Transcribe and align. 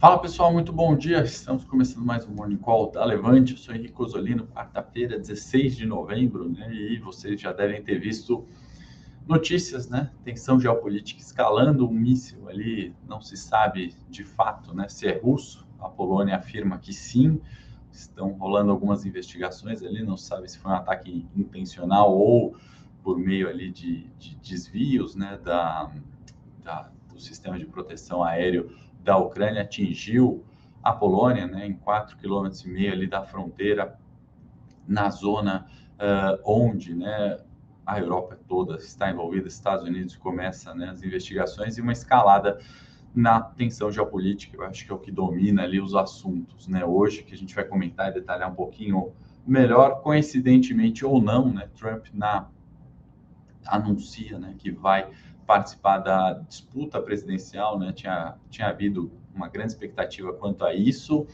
Fala 0.00 0.16
pessoal, 0.16 0.52
muito 0.52 0.72
bom 0.72 0.96
dia. 0.96 1.24
Estamos 1.24 1.64
começando 1.64 2.06
mais 2.06 2.24
um 2.24 2.30
Morning 2.30 2.56
Call 2.58 2.92
da 2.92 3.04
Levante. 3.04 3.54
Eu 3.54 3.58
sou 3.58 3.74
Henrique 3.74 4.00
Osolino, 4.00 4.46
quarta-feira, 4.46 5.18
16 5.18 5.76
de 5.76 5.86
novembro, 5.86 6.48
né? 6.48 6.72
E 6.72 7.00
vocês 7.00 7.40
já 7.40 7.52
devem 7.52 7.82
ter 7.82 7.98
visto 7.98 8.46
notícias, 9.26 9.88
né? 9.88 10.12
Tensão 10.22 10.60
geopolítica 10.60 11.20
escalando, 11.20 11.88
um 11.88 11.92
míssil 11.92 12.48
ali, 12.48 12.94
não 13.08 13.20
se 13.20 13.36
sabe 13.36 13.92
de 14.08 14.22
fato, 14.22 14.72
né? 14.72 14.88
Se 14.88 15.08
é 15.08 15.18
russo. 15.18 15.66
A 15.80 15.88
Polônia 15.88 16.36
afirma 16.36 16.78
que 16.78 16.92
sim. 16.92 17.40
Estão 17.90 18.34
rolando 18.34 18.70
algumas 18.70 19.04
investigações 19.04 19.82
ali, 19.82 20.04
não 20.04 20.16
sabe 20.16 20.48
se 20.48 20.60
foi 20.60 20.70
um 20.70 20.76
ataque 20.76 21.26
intencional 21.34 22.16
ou 22.16 22.54
por 23.02 23.18
meio 23.18 23.48
ali 23.48 23.72
de, 23.72 24.04
de 24.16 24.36
desvios, 24.36 25.16
né? 25.16 25.40
Da, 25.42 25.90
da, 26.62 26.88
do 27.12 27.18
sistema 27.18 27.58
de 27.58 27.66
proteção 27.66 28.22
aéreo 28.22 28.70
da 29.08 29.16
Ucrânia 29.16 29.62
atingiu 29.62 30.44
a 30.84 30.92
Polônia, 30.92 31.46
né, 31.46 31.66
em 31.66 31.72
4,5 31.72 32.16
km 32.20 32.92
ali 32.92 33.06
da 33.06 33.22
fronteira, 33.22 33.98
na 34.86 35.08
zona 35.08 35.66
uh, 35.94 36.38
onde 36.44 36.94
né, 36.94 37.38
a 37.86 37.98
Europa 37.98 38.38
toda 38.46 38.76
está 38.76 39.10
envolvida, 39.10 39.48
Estados 39.48 39.86
Unidos 39.86 40.14
começa 40.14 40.74
né, 40.74 40.90
as 40.90 41.02
investigações 41.02 41.78
e 41.78 41.80
uma 41.80 41.92
escalada 41.92 42.58
na 43.14 43.40
tensão 43.40 43.90
geopolítica, 43.90 44.58
eu 44.58 44.64
acho 44.64 44.84
que 44.84 44.92
é 44.92 44.94
o 44.94 44.98
que 44.98 45.10
domina 45.10 45.62
ali 45.62 45.80
os 45.80 45.94
assuntos, 45.94 46.68
né? 46.68 46.84
Hoje 46.84 47.22
que 47.22 47.34
a 47.34 47.36
gente 47.36 47.54
vai 47.54 47.64
comentar 47.64 48.10
e 48.10 48.14
detalhar 48.14 48.52
um 48.52 48.54
pouquinho 48.54 49.12
melhor, 49.46 50.02
coincidentemente 50.02 51.04
ou 51.04 51.20
não, 51.20 51.50
né? 51.50 51.70
Trump 51.74 52.06
na 52.12 52.46
anuncia, 53.66 54.38
né, 54.38 54.54
que 54.58 54.70
vai 54.70 55.10
participar 55.48 55.98
da 56.00 56.34
disputa 56.46 57.00
presidencial, 57.00 57.78
né? 57.78 57.90
Tinha, 57.90 58.34
tinha 58.50 58.68
havido 58.68 59.10
uma 59.34 59.48
grande 59.48 59.72
expectativa 59.72 60.30
quanto 60.34 60.62
a 60.62 60.74
isso. 60.74 61.26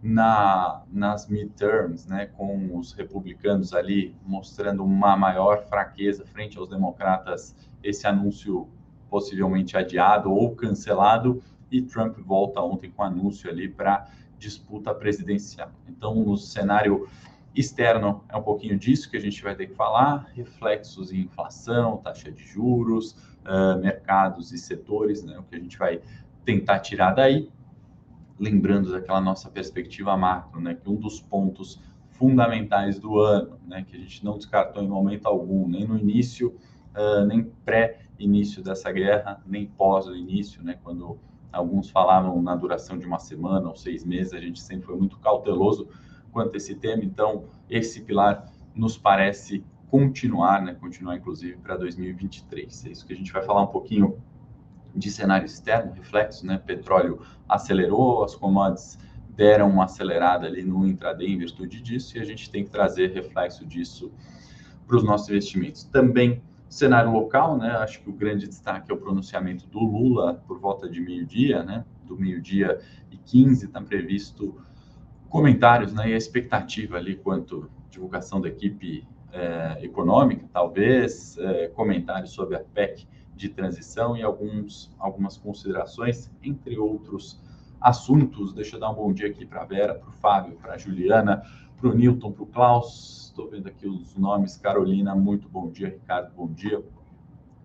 Na, 0.00 0.82
nas 0.90 1.28
midterms, 1.28 2.06
né, 2.06 2.24
com 2.24 2.78
os 2.78 2.94
republicanos 2.94 3.74
ali 3.74 4.16
mostrando 4.24 4.82
uma 4.82 5.14
maior 5.14 5.66
fraqueza 5.66 6.24
frente 6.24 6.56
aos 6.56 6.70
democratas, 6.70 7.54
esse 7.82 8.06
anúncio 8.06 8.66
possivelmente 9.10 9.76
adiado 9.76 10.32
ou 10.32 10.54
cancelado, 10.54 11.42
e 11.70 11.82
Trump 11.82 12.16
volta 12.18 12.62
ontem 12.62 12.90
com 12.90 13.02
anúncio 13.02 13.50
ali 13.50 13.68
para 13.68 14.08
disputa 14.38 14.94
presidencial. 14.94 15.70
Então, 15.86 16.14
no 16.14 16.36
cenário 16.38 17.06
externo 17.54 18.24
é 18.28 18.36
um 18.36 18.42
pouquinho 18.42 18.78
disso 18.78 19.10
que 19.10 19.16
a 19.18 19.20
gente 19.20 19.42
vai 19.42 19.54
ter 19.54 19.66
que 19.66 19.74
falar, 19.74 20.30
reflexos 20.34 21.12
em 21.12 21.22
inflação, 21.22 21.98
taxa 21.98 22.30
de 22.32 22.42
juros, 22.42 23.16
uh, 23.44 23.78
mercados 23.80 24.52
e 24.52 24.58
setores, 24.58 25.22
né, 25.24 25.38
o 25.38 25.42
que 25.42 25.56
a 25.56 25.58
gente 25.58 25.78
vai 25.78 26.00
tentar 26.44 26.80
tirar 26.80 27.12
daí, 27.12 27.50
lembrando 28.38 28.90
daquela 28.90 29.20
nossa 29.20 29.50
perspectiva 29.50 30.16
macro, 30.16 30.60
né, 30.60 30.74
que 30.74 30.88
um 30.88 30.96
dos 30.96 31.20
pontos 31.20 31.80
fundamentais 32.10 32.98
do 32.98 33.18
ano, 33.18 33.58
né, 33.66 33.84
que 33.86 33.96
a 33.96 33.98
gente 33.98 34.24
não 34.24 34.36
descartou 34.36 34.82
em 34.82 34.88
momento 34.88 35.26
algum, 35.26 35.68
nem 35.68 35.86
no 35.86 35.98
início, 35.98 36.56
uh, 36.94 37.24
nem 37.24 37.44
pré-início 37.64 38.62
dessa 38.62 38.90
guerra, 38.90 39.42
nem 39.46 39.66
pós 39.66 40.06
o 40.06 40.14
início, 40.14 40.62
né, 40.62 40.78
quando 40.82 41.18
alguns 41.52 41.90
falavam 41.90 42.40
na 42.42 42.54
duração 42.54 42.98
de 42.98 43.06
uma 43.06 43.18
semana 43.18 43.68
ou 43.68 43.76
seis 43.76 44.04
meses, 44.04 44.32
a 44.32 44.40
gente 44.40 44.60
sempre 44.60 44.86
foi 44.86 44.96
muito 44.96 45.18
cauteloso 45.18 45.88
quanto 46.32 46.54
a 46.54 46.56
esse 46.56 46.74
tema, 46.76 47.04
então 47.04 47.44
esse 47.68 48.02
pilar 48.02 48.46
nos 48.74 48.96
parece 48.96 49.64
continuar, 49.90 50.62
né, 50.62 50.74
continuar 50.74 51.16
inclusive 51.16 51.56
para 51.56 51.76
2023. 51.76 52.86
É 52.86 52.90
isso 52.90 53.04
que 53.04 53.12
a 53.12 53.16
gente 53.16 53.32
vai 53.32 53.42
falar 53.42 53.62
um 53.62 53.66
pouquinho 53.66 54.16
de 54.94 55.10
cenário 55.10 55.46
externo, 55.46 55.92
reflexo, 55.92 56.46
né, 56.46 56.58
petróleo 56.58 57.20
acelerou, 57.48 58.24
as 58.24 58.34
commodities 58.34 58.98
deram 59.28 59.70
uma 59.70 59.84
acelerada 59.84 60.46
ali 60.46 60.62
no 60.62 60.86
intraday 60.86 61.28
em 61.28 61.38
virtude 61.38 61.80
disso 61.80 62.16
e 62.16 62.20
a 62.20 62.24
gente 62.24 62.50
tem 62.50 62.64
que 62.64 62.70
trazer 62.70 63.12
reflexo 63.12 63.64
disso 63.64 64.12
para 64.86 64.96
os 64.96 65.04
nossos 65.04 65.28
investimentos. 65.28 65.84
Também 65.84 66.42
cenário 66.68 67.10
local, 67.10 67.56
né, 67.56 67.70
acho 67.70 68.00
que 68.00 68.08
o 68.08 68.12
grande 68.12 68.46
destaque 68.46 68.90
é 68.90 68.94
o 68.94 68.96
pronunciamento 68.96 69.66
do 69.66 69.80
Lula 69.80 70.42
por 70.46 70.60
volta 70.60 70.88
de 70.88 71.00
meio-dia, 71.00 71.64
né, 71.64 71.84
do 72.04 72.16
meio-dia 72.16 72.80
e 73.10 73.16
15 73.16 73.66
está 73.66 73.80
previsto 73.80 74.56
comentários, 75.28 75.92
né, 75.92 76.10
e 76.10 76.14
a 76.14 76.16
expectativa 76.16 76.96
ali 76.96 77.16
quanto 77.16 77.68
divulgação 77.90 78.40
da 78.40 78.48
equipe 78.48 79.06
é, 79.32 79.84
econômica, 79.84 80.48
talvez, 80.52 81.36
é, 81.38 81.68
comentários 81.68 82.32
sobre 82.32 82.56
a 82.56 82.60
PEC 82.60 83.06
de 83.34 83.48
transição 83.48 84.16
e 84.16 84.22
alguns, 84.22 84.94
algumas 84.98 85.36
considerações, 85.36 86.30
entre 86.42 86.78
outros 86.78 87.40
assuntos. 87.80 88.52
Deixa 88.52 88.76
eu 88.76 88.80
dar 88.80 88.90
um 88.90 88.94
bom 88.94 89.12
dia 89.12 89.28
aqui 89.28 89.46
para 89.46 89.62
a 89.62 89.64
Vera, 89.64 89.94
para 89.94 90.08
o 90.08 90.12
Fábio, 90.12 90.56
para 90.56 90.74
a 90.74 90.78
Juliana, 90.78 91.42
para 91.78 91.88
o 91.88 91.94
Newton, 91.94 92.32
para 92.32 92.42
o 92.42 92.46
Klaus. 92.46 93.26
Estou 93.26 93.48
vendo 93.48 93.68
aqui 93.68 93.88
os 93.88 94.14
nomes. 94.16 94.56
Carolina, 94.56 95.14
muito 95.14 95.48
bom 95.48 95.70
dia. 95.70 95.88
Ricardo, 95.88 96.32
bom 96.34 96.52
dia. 96.52 96.84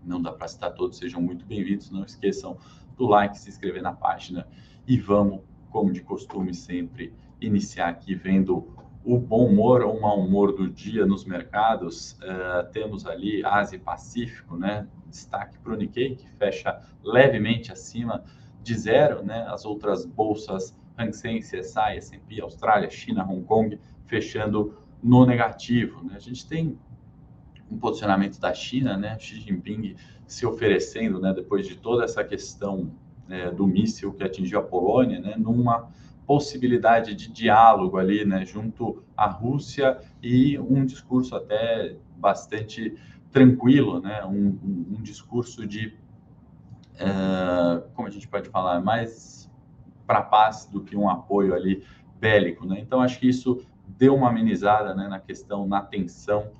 Não 0.04 0.22
dá 0.22 0.32
para 0.32 0.48
citar 0.48 0.74
todos, 0.74 0.98
sejam 0.98 1.22
muito 1.22 1.46
bem-vindos. 1.46 1.90
Não 1.90 2.06
esqueçam 2.06 2.58
do 2.96 3.06
like, 3.06 3.38
se 3.38 3.50
inscrever 3.50 3.82
na 3.82 3.92
página 3.92 4.48
e 4.88 4.98
vamos, 4.98 5.42
como 5.70 5.92
de 5.92 6.02
costume, 6.02 6.54
sempre 6.54 7.14
iniciar 7.42 7.90
aqui 7.90 8.16
vendo 8.16 8.66
o 9.06 9.20
bom 9.20 9.46
humor 9.46 9.84
ou 9.84 10.02
mau 10.02 10.20
humor 10.20 10.52
do 10.52 10.68
dia 10.68 11.06
nos 11.06 11.26
mercados, 11.26 12.14
uh, 12.24 12.70
temos 12.72 13.06
ali 13.06 13.46
Ásia 13.46 13.76
e 13.76 13.80
Pacífico, 13.80 14.58
né? 14.58 14.88
Destaque 15.08 15.60
para 15.60 15.74
o 15.74 15.76
Nikkei, 15.76 16.16
que 16.16 16.28
fecha 16.28 16.82
levemente 17.04 17.72
acima 17.72 18.24
de 18.64 18.76
zero, 18.76 19.24
né? 19.24 19.46
As 19.48 19.64
outras 19.64 20.06
bolsas, 20.08 20.76
Hang 20.98 21.14
Seng, 21.14 21.40
CSI, 21.40 21.98
S&P, 21.98 22.42
Austrália, 22.42 22.90
China, 22.90 23.24
Hong 23.24 23.44
Kong, 23.44 23.80
fechando 24.08 24.76
no 25.04 25.24
negativo, 25.24 26.04
né? 26.04 26.14
A 26.16 26.20
gente 26.20 26.48
tem 26.48 26.76
um 27.70 27.78
posicionamento 27.78 28.40
da 28.40 28.56
China, 28.56 28.98
né? 28.98 29.20
Xi 29.20 29.40
Jinping 29.40 29.96
se 30.26 30.48
oferecendo, 30.48 31.20
né? 31.20 31.32
Depois 31.32 31.68
de 31.68 31.76
toda 31.76 32.06
essa 32.06 32.24
questão 32.24 32.92
é, 33.30 33.52
do 33.52 33.68
míssil 33.68 34.14
que 34.14 34.24
atingiu 34.24 34.60
a 34.60 34.64
Polônia, 34.64 35.20
né? 35.20 35.36
Numa 35.38 35.92
possibilidade 36.26 37.14
de 37.14 37.32
diálogo 37.32 37.98
ali, 37.98 38.26
né, 38.26 38.46
junto 38.46 39.04
à 39.16 39.28
Rússia 39.28 40.00
e 40.22 40.58
um 40.60 40.86
discurso 40.86 41.36
até 41.36 41.96
bastante 42.18 42.96
tranquilo, 43.32 44.00
né, 44.00 44.24
um, 44.26 44.58
um, 44.64 44.86
um 44.98 45.02
discurso 45.02 45.68
de, 45.68 45.94
uh, 46.96 47.82
como 47.94 48.08
a 48.08 48.12
gente 48.12 48.28
pode 48.28 48.50
falar, 48.50 48.82
mais 48.82 49.52
para 50.08 50.22
paz 50.22 50.66
do 50.66 50.82
que 50.82 50.96
um 50.96 51.10
apoio 51.10 51.54
ali 51.54 51.84
bélico, 52.20 52.66
né? 52.66 52.80
Então 52.80 53.02
acho 53.02 53.20
que 53.20 53.28
isso 53.28 53.66
deu 53.88 54.16
uma 54.16 54.30
amenizada, 54.30 54.94
né, 54.94 55.08
na 55.08 55.20
questão, 55.20 55.68
na 55.68 55.82
tensão 55.82 56.52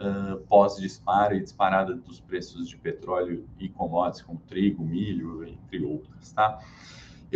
uh, 0.00 0.38
pós-disparo 0.48 1.34
e 1.34 1.40
disparada 1.40 1.94
dos 1.94 2.20
preços 2.20 2.68
de 2.68 2.76
petróleo 2.76 3.46
e 3.58 3.68
commodities 3.68 4.22
como 4.22 4.40
trigo, 4.40 4.84
milho, 4.84 5.44
entre 5.44 5.84
outras, 5.84 6.32
tá? 6.32 6.58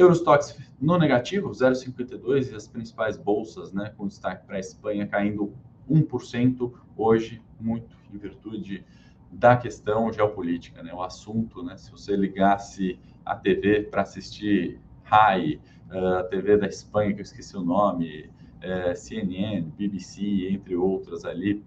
Eurostox 0.00 0.56
no 0.80 0.96
negativo, 0.96 1.50
0,52, 1.50 2.52
e 2.52 2.54
as 2.54 2.68
principais 2.68 3.16
bolsas, 3.16 3.72
né, 3.72 3.92
com 3.96 4.06
destaque 4.06 4.46
para 4.46 4.56
a 4.56 4.60
Espanha, 4.60 5.06
caindo 5.06 5.52
1% 5.90 6.72
hoje, 6.96 7.42
muito 7.60 7.96
em 8.12 8.16
virtude 8.16 8.84
da 9.30 9.56
questão 9.56 10.12
geopolítica, 10.12 10.82
né, 10.82 10.94
o 10.94 11.02
assunto, 11.02 11.62
né, 11.64 11.76
se 11.76 11.90
você 11.90 12.14
ligasse 12.14 12.98
a 13.24 13.34
TV 13.34 13.82
para 13.82 14.02
assistir 14.02 14.80
RAI, 15.02 15.60
eh, 15.90 16.18
a 16.18 16.22
TV 16.22 16.56
da 16.56 16.68
Espanha, 16.68 17.12
que 17.12 17.20
eu 17.20 17.24
esqueci 17.24 17.56
o 17.56 17.62
nome, 17.62 18.30
é, 18.60 18.90
eh, 18.90 18.94
CNN, 18.94 19.62
BBC, 19.76 20.48
entre 20.50 20.76
outras 20.76 21.24
ali, 21.24 21.64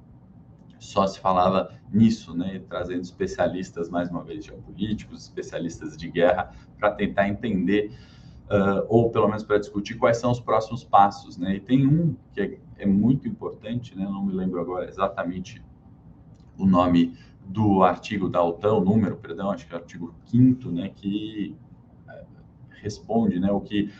só 0.79 1.05
se 1.05 1.19
falava 1.19 1.75
nisso, 1.91 2.35
né, 2.35 2.61
trazendo 2.67 3.01
especialistas, 3.01 3.89
mais 3.89 4.09
uma 4.09 4.23
vez, 4.23 4.45
geopolíticos, 4.45 5.23
especialistas 5.23 5.95
de 5.95 6.09
guerra, 6.09 6.51
para 6.79 6.91
tentar 6.91 7.27
entender 7.27 7.91
uh, 8.51 8.85
ou 8.89 9.09
pelo 9.09 9.27
menos 9.27 9.43
para 9.43 9.57
discutir 9.57 9.95
quais 9.95 10.17
são 10.17 10.31
os 10.31 10.39
próximos 10.39 10.83
passos, 10.83 11.37
né? 11.37 11.55
E 11.55 11.59
tem 11.59 11.87
um 11.87 12.15
que 12.33 12.41
é, 12.41 12.57
é 12.79 12.85
muito 12.85 13.27
importante, 13.27 13.97
né? 13.97 14.03
Não 14.03 14.25
me 14.25 14.33
lembro 14.33 14.59
agora 14.59 14.87
exatamente 14.87 15.63
o 16.57 16.65
nome 16.65 17.17
do 17.45 17.83
artigo 17.83 18.29
da 18.29 18.43
OTAN, 18.43 18.75
o 18.75 18.81
número, 18.81 19.17
perdão, 19.17 19.51
acho 19.51 19.65
que 19.65 19.73
é 19.73 19.77
o 19.77 19.79
artigo 19.79 20.15
5 20.25 20.69
né, 20.69 20.91
que 20.95 21.55
uh, 22.07 22.25
responde, 22.81 23.39
né, 23.39 23.51
o 23.51 23.59
que 23.59 23.91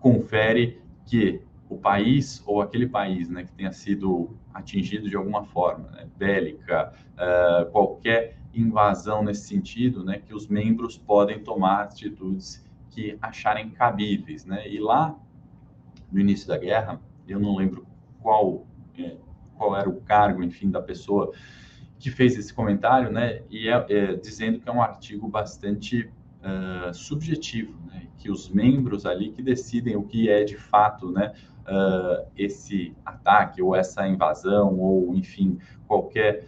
confere 0.00 0.80
que 1.06 1.40
o 1.68 1.78
país 1.78 2.42
ou 2.46 2.60
aquele 2.60 2.86
país, 2.88 3.28
né, 3.28 3.44
que 3.44 3.52
tenha 3.52 3.72
sido 3.72 4.30
atingido 4.52 5.08
de 5.08 5.16
alguma 5.16 5.44
forma, 5.44 5.88
né, 5.90 6.08
bélica, 6.18 6.92
uh, 7.14 7.70
qualquer 7.70 8.36
invasão 8.52 9.22
nesse 9.22 9.46
sentido, 9.46 10.04
né, 10.04 10.18
que 10.18 10.34
os 10.34 10.48
membros 10.48 10.98
podem 10.98 11.38
tomar 11.38 11.82
atitudes 11.82 12.64
que 12.90 13.16
acharem 13.22 13.70
cabíveis, 13.70 14.44
né? 14.44 14.68
E 14.68 14.78
lá 14.78 15.16
no 16.10 16.20
início 16.20 16.48
da 16.48 16.58
guerra, 16.58 17.00
eu 17.26 17.38
não 17.38 17.56
lembro 17.56 17.86
qual 18.20 18.66
é, 18.98 19.16
qual 19.56 19.76
era 19.76 19.88
o 19.88 20.00
cargo, 20.00 20.42
enfim, 20.42 20.70
da 20.70 20.82
pessoa 20.82 21.32
que 21.98 22.10
fez 22.10 22.36
esse 22.36 22.52
comentário, 22.52 23.10
né? 23.10 23.42
E 23.50 23.68
é, 23.68 23.86
é 23.88 24.16
dizendo 24.16 24.58
que 24.58 24.68
é 24.68 24.72
um 24.72 24.82
artigo 24.82 25.28
bastante 25.28 26.10
uh, 26.40 26.92
subjetivo, 26.92 27.78
né? 27.86 28.08
que 28.20 28.30
os 28.30 28.48
membros 28.48 29.06
ali 29.06 29.30
que 29.30 29.42
decidem 29.42 29.96
o 29.96 30.02
que 30.02 30.28
é 30.28 30.44
de 30.44 30.56
fato, 30.56 31.10
né, 31.10 31.32
uh, 31.60 32.26
esse 32.36 32.94
ataque 33.04 33.62
ou 33.62 33.74
essa 33.74 34.06
invasão 34.06 34.78
ou, 34.78 35.14
enfim, 35.14 35.58
qualquer 35.86 36.44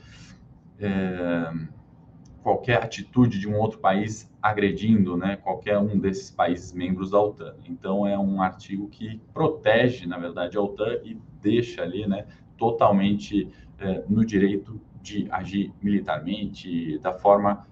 uh, 0.79 1.69
qualquer 2.43 2.83
atitude 2.83 3.39
de 3.39 3.49
um 3.49 3.57
outro 3.57 3.79
país 3.79 4.31
agredindo, 4.43 5.17
né, 5.17 5.37
qualquer 5.37 5.79
um 5.79 5.99
desses 5.99 6.31
países 6.31 6.73
membros 6.73 7.11
da 7.11 7.21
OTAN. 7.21 7.55
Então 7.69 8.07
é 8.07 8.19
um 8.19 8.43
artigo 8.43 8.89
que 8.89 9.21
protege, 9.33 10.07
na 10.07 10.19
verdade, 10.19 10.59
a 10.59 10.61
OTAN 10.61 10.99
e 11.05 11.17
deixa 11.41 11.83
ali, 11.83 12.07
né, 12.07 12.27
totalmente 12.59 13.45
uh, 13.45 14.13
no 14.13 14.25
direito 14.25 14.81
de 15.01 15.27
agir 15.31 15.73
militarmente 15.83 16.99
da 16.99 17.13
forma 17.13 17.67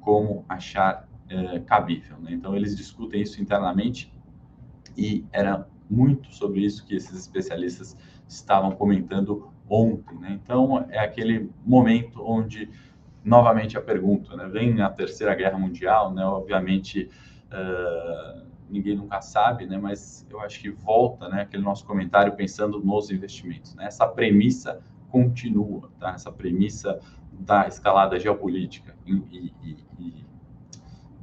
como 0.00 0.44
achar 0.48 1.08
é, 1.28 1.58
cabível. 1.58 2.16
Né? 2.20 2.32
Então, 2.32 2.54
eles 2.54 2.76
discutem 2.76 3.20
isso 3.20 3.42
internamente 3.42 4.12
e 4.96 5.24
era 5.32 5.66
muito 5.90 6.32
sobre 6.32 6.60
isso 6.60 6.86
que 6.86 6.94
esses 6.94 7.18
especialistas 7.18 7.96
estavam 8.28 8.70
comentando 8.70 9.50
ontem. 9.68 10.16
Né? 10.18 10.38
Então, 10.40 10.86
é 10.88 11.00
aquele 11.00 11.50
momento 11.64 12.22
onde, 12.24 12.70
novamente, 13.26 13.76
a 13.76 13.80
pergunta, 13.80 14.36
né? 14.36 14.46
vem 14.46 14.80
a 14.80 14.88
Terceira 14.88 15.34
Guerra 15.34 15.58
Mundial, 15.58 16.14
né? 16.14 16.24
obviamente, 16.24 17.10
uh, 17.46 18.46
ninguém 18.70 18.96
nunca 18.96 19.20
sabe, 19.20 19.66
né? 19.66 19.76
mas 19.76 20.24
eu 20.30 20.40
acho 20.40 20.60
que 20.60 20.70
volta 20.70 21.28
né? 21.28 21.42
aquele 21.42 21.64
nosso 21.64 21.84
comentário 21.84 22.36
pensando 22.36 22.78
nos 22.78 23.10
investimentos. 23.10 23.74
Né? 23.74 23.86
Essa 23.86 24.06
premissa 24.06 24.80
continua, 25.10 25.90
tá? 25.98 26.12
essa 26.12 26.30
premissa 26.30 27.00
da 27.32 27.66
escalada 27.66 28.18
geopolítica 28.18 28.96
e, 29.04 29.12
e, 29.12 29.76
e 29.98 30.26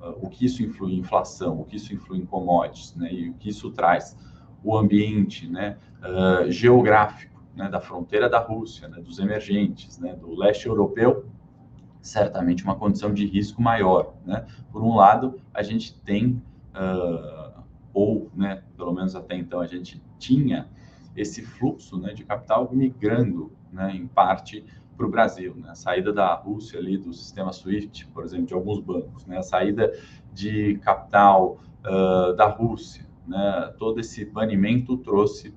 uh, 0.02 0.18
o 0.22 0.30
que 0.30 0.46
isso 0.46 0.62
influi 0.62 0.96
em 0.96 1.00
inflação, 1.00 1.62
o 1.62 1.64
que 1.64 1.78
isso 1.78 1.94
influi 1.94 2.18
em 2.18 2.26
commodities, 2.26 2.94
né? 2.96 3.14
e 3.14 3.30
o 3.30 3.34
que 3.36 3.48
isso 3.48 3.72
traz 3.72 4.18
o 4.62 4.78
ambiente 4.78 5.48
né? 5.50 5.78
Uh, 6.02 6.52
geográfico 6.52 7.42
né? 7.56 7.70
da 7.70 7.80
fronteira 7.80 8.30
da 8.30 8.40
Rússia, 8.40 8.90
né? 8.90 9.00
dos 9.00 9.20
emergentes, 9.20 9.98
né? 10.00 10.14
do 10.16 10.36
leste 10.36 10.68
europeu, 10.68 11.26
certamente 12.04 12.64
uma 12.64 12.76
condição 12.76 13.12
de 13.14 13.26
risco 13.26 13.62
maior. 13.62 14.14
Né? 14.26 14.46
Por 14.72 14.84
um 14.84 14.94
lado, 14.96 15.40
a 15.54 15.64
gente 15.64 15.96
tem, 16.02 16.44
uh, 16.76 17.64
ou 17.94 18.30
né, 18.36 18.62
pelo 18.78 18.94
menos 18.94 19.16
até 19.16 19.36
então 19.36 19.62
a 19.62 19.66
gente 19.66 20.04
tinha, 20.20 20.68
esse 21.16 21.42
fluxo 21.42 21.98
né, 21.98 22.14
de 22.14 22.24
capital 22.26 22.70
migrando 22.72 23.52
né, 23.72 23.96
em 23.96 24.06
parte 24.06 24.66
para 24.98 25.06
o 25.06 25.10
Brasil, 25.10 25.56
né? 25.56 25.70
a 25.70 25.76
saída 25.76 26.14
da 26.14 26.34
Rússia 26.36 26.78
ali 26.80 26.98
do 26.98 27.14
sistema 27.14 27.52
SWIFT, 27.52 28.08
por 28.08 28.24
exemplo, 28.24 28.48
de 28.48 28.54
alguns 28.54 28.80
bancos, 28.80 29.26
né? 29.26 29.38
a 29.38 29.42
saída 29.42 29.92
de 30.32 30.78
capital 30.80 31.60
uh, 31.84 32.36
da 32.36 32.48
Rússia, 32.48 33.06
né? 33.28 33.74
todo 33.80 34.00
esse 34.00 34.26
banimento 34.26 34.98
trouxe 34.98 35.54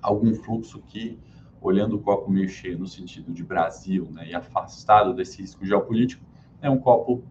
algum 0.00 0.34
fluxo 0.34 0.80
que, 0.86 1.18
olhando 1.60 1.96
o 1.96 1.98
copo 2.00 2.30
meio 2.30 2.48
cheio 2.48 2.78
no 2.78 2.86
sentido 2.86 3.32
de 3.32 3.44
Brasil 3.44 4.08
né? 4.10 4.28
e 4.28 4.34
afastado 4.34 5.12
desse 5.12 5.40
risco 5.42 5.64
geopolítico, 5.64 6.24
é 6.62 6.70
um 6.70 6.78
copo 6.78 7.22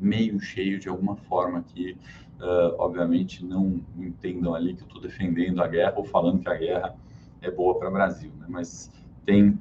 meio 0.00 0.38
cheio 0.40 0.78
de 0.78 0.88
alguma 0.88 1.16
forma 1.16 1.62
que, 1.62 1.92
uh, 2.40 2.74
obviamente, 2.78 3.44
não 3.44 3.80
entendam 3.96 4.54
ali 4.54 4.74
que 4.74 4.82
eu 4.82 4.86
estou 4.86 5.00
defendendo 5.00 5.62
a 5.62 5.68
guerra 5.68 5.94
ou 5.96 6.04
falando 6.04 6.40
que 6.40 6.48
a 6.48 6.54
guerra 6.54 6.94
é 7.40 7.50
boa 7.50 7.78
para 7.78 7.88
o 7.88 7.92
Brasil, 7.92 8.32
né? 8.38 8.46
mas 8.48 8.90
tem 9.24 9.58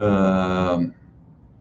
uh, 0.00 0.92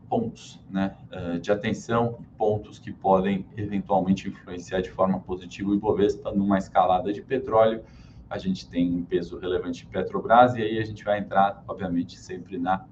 pontos 0.09 0.61
né, 0.69 0.95
uh, 1.11 1.39
de 1.39 1.51
atenção 1.51 2.19
pontos 2.37 2.79
que 2.79 2.91
podem 2.91 3.45
eventualmente 3.57 4.27
influenciar 4.27 4.81
de 4.81 4.89
forma 4.89 5.19
positiva 5.19 5.69
o 5.69 5.75
Ibovespa 5.75 6.31
numa 6.31 6.57
escalada 6.57 7.11
de 7.11 7.21
petróleo. 7.21 7.83
A 8.35 8.37
gente 8.37 8.69
tem 8.69 8.93
um 8.93 9.05
peso 9.05 9.37
relevante 9.39 9.85
de 9.85 9.87
Petrobras 9.87 10.55
e 10.55 10.61
aí 10.61 10.77
a 10.77 10.83
gente 10.83 11.05
vai 11.05 11.19
entrar, 11.19 11.63
obviamente, 11.67 12.19
sempre 12.19 12.57
na 12.57 12.85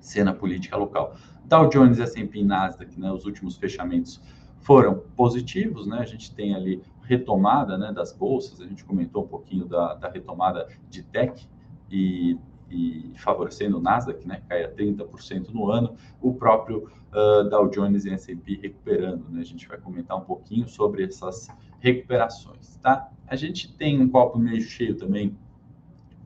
cena 0.00 0.32
política 0.32 0.78
local. 0.78 1.14
Dow 1.44 1.68
Jones, 1.68 1.98
S&P 1.98 2.42
Nasdaq, 2.42 2.98
né, 2.98 3.12
os 3.12 3.26
últimos 3.26 3.58
fechamentos 3.58 4.18
foram 4.62 5.02
positivos, 5.14 5.86
né? 5.86 5.98
A 5.98 6.06
gente 6.06 6.34
tem 6.34 6.54
ali 6.54 6.82
retomada, 7.02 7.76
né, 7.76 7.92
das 7.92 8.12
bolsas. 8.12 8.62
A 8.62 8.66
gente 8.66 8.82
comentou 8.82 9.24
um 9.24 9.28
pouquinho 9.28 9.66
da, 9.66 9.92
da 9.94 10.08
retomada 10.08 10.66
de 10.88 11.02
tech 11.02 11.46
e, 11.90 12.38
e 12.70 13.12
favorecendo 13.16 13.76
o 13.76 13.80
Nasdaq, 13.80 14.26
né, 14.26 14.42
cai 14.48 14.64
a 14.64 14.72
30% 14.72 15.50
no 15.50 15.70
ano, 15.70 15.94
o 16.20 16.32
próprio 16.32 16.90
uh, 17.12 17.44
Dow 17.50 17.68
Jones 17.68 18.06
e 18.06 18.10
S&P 18.10 18.58
recuperando, 18.62 19.28
né, 19.28 19.42
a 19.42 19.44
gente 19.44 19.68
vai 19.68 19.76
comentar 19.76 20.16
um 20.16 20.22
pouquinho 20.22 20.66
sobre 20.66 21.04
essas 21.04 21.48
recuperações, 21.80 22.76
tá? 22.76 23.10
A 23.32 23.34
gente 23.34 23.72
tem 23.72 23.98
um 23.98 24.10
copo 24.10 24.38
meio 24.38 24.60
cheio 24.60 24.94
também 24.94 25.34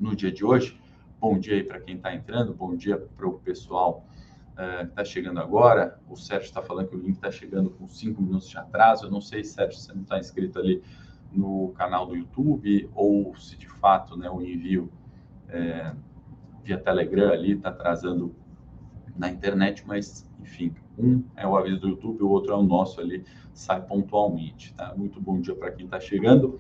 no 0.01 0.17
dia 0.17 0.33
de 0.33 0.45
hoje, 0.45 0.77
bom 1.21 1.39
dia 1.39 1.55
aí 1.55 1.63
para 1.63 1.79
quem 1.79 1.95
está 1.95 2.13
entrando, 2.13 2.53
bom 2.53 2.75
dia 2.75 2.99
para 2.99 3.29
o 3.29 3.35
pessoal 3.35 4.05
uh, 4.55 4.79
que 4.79 4.91
está 4.91 5.05
chegando 5.05 5.39
agora, 5.39 6.01
o 6.11 6.17
Sérgio 6.17 6.47
está 6.47 6.61
falando 6.61 6.89
que 6.89 6.97
o 6.97 6.99
link 6.99 7.15
está 7.15 7.31
chegando 7.31 7.71
com 7.71 7.87
cinco 7.87 8.21
minutos 8.21 8.49
de 8.49 8.59
atraso, 8.59 9.07
eu 9.07 9.11
não 9.13 9.21
sei, 9.21 9.45
Sérgio, 9.45 9.79
se 9.79 9.87
você 9.87 9.95
não 9.95 10.03
está 10.03 10.19
inscrito 10.19 10.59
ali 10.59 10.83
no 11.31 11.69
canal 11.77 12.07
do 12.07 12.17
YouTube 12.17 12.91
ou 12.93 13.37
se 13.37 13.57
de 13.57 13.69
fato 13.69 14.17
né, 14.17 14.29
o 14.29 14.43
envio 14.43 14.91
é, 15.49 15.95
via 16.65 16.77
Telegram 16.77 17.31
ali, 17.31 17.53
está 17.53 17.69
atrasando 17.69 18.35
na 19.17 19.31
internet, 19.31 19.85
mas 19.87 20.29
enfim, 20.41 20.75
um 20.99 21.23
é 21.37 21.47
o 21.47 21.57
aviso 21.57 21.79
do 21.79 21.89
YouTube, 21.91 22.25
o 22.25 22.31
outro 22.31 22.53
é 22.53 22.57
o 22.57 22.65
nosso 22.65 23.01
ali, 23.01 23.25
sai 23.55 23.81
pontualmente, 23.81 24.75
tá? 24.75 24.93
Muito 24.97 25.21
bom 25.21 25.41
dia 25.41 25.55
para 25.55 25.71
quem 25.71 25.85
está 25.85 26.01
chegando. 26.01 26.59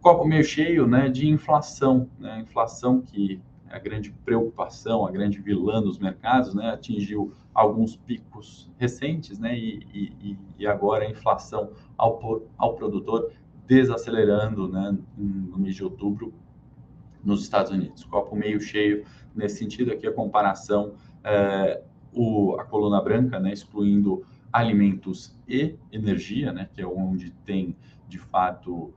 Copo 0.00 0.24
meio 0.24 0.44
cheio, 0.44 0.86
né, 0.86 1.08
de 1.08 1.28
inflação, 1.28 2.08
né? 2.18 2.40
Inflação 2.40 3.00
que 3.00 3.40
é 3.68 3.76
a 3.76 3.78
grande 3.78 4.10
preocupação, 4.24 5.06
a 5.06 5.10
grande 5.10 5.40
vilã 5.40 5.82
dos 5.82 5.98
mercados, 5.98 6.54
né? 6.54 6.70
Atingiu 6.70 7.32
alguns 7.52 7.96
picos 7.96 8.70
recentes, 8.78 9.38
né? 9.38 9.56
E, 9.58 10.14
e, 10.22 10.38
e 10.58 10.66
agora 10.66 11.04
a 11.04 11.10
inflação 11.10 11.70
ao, 11.96 12.42
ao 12.56 12.74
produtor 12.74 13.32
desacelerando, 13.66 14.68
né? 14.68 14.96
No 15.16 15.58
mês 15.58 15.74
de 15.74 15.84
outubro 15.84 16.32
nos 17.22 17.42
Estados 17.42 17.70
Unidos. 17.70 18.04
Copo 18.04 18.34
meio 18.34 18.60
cheio 18.60 19.04
nesse 19.34 19.58
sentido 19.58 19.92
aqui 19.92 20.06
a 20.06 20.12
comparação 20.12 20.94
é, 21.24 21.82
o, 22.12 22.56
a 22.58 22.64
coluna 22.64 23.00
branca, 23.00 23.38
né, 23.38 23.52
excluindo 23.52 24.24
alimentos 24.52 25.36
e 25.46 25.76
energia, 25.92 26.52
né, 26.52 26.68
que 26.74 26.80
é 26.80 26.86
onde 26.86 27.30
tem 27.44 27.76
de 28.08 28.18
fato 28.18 28.92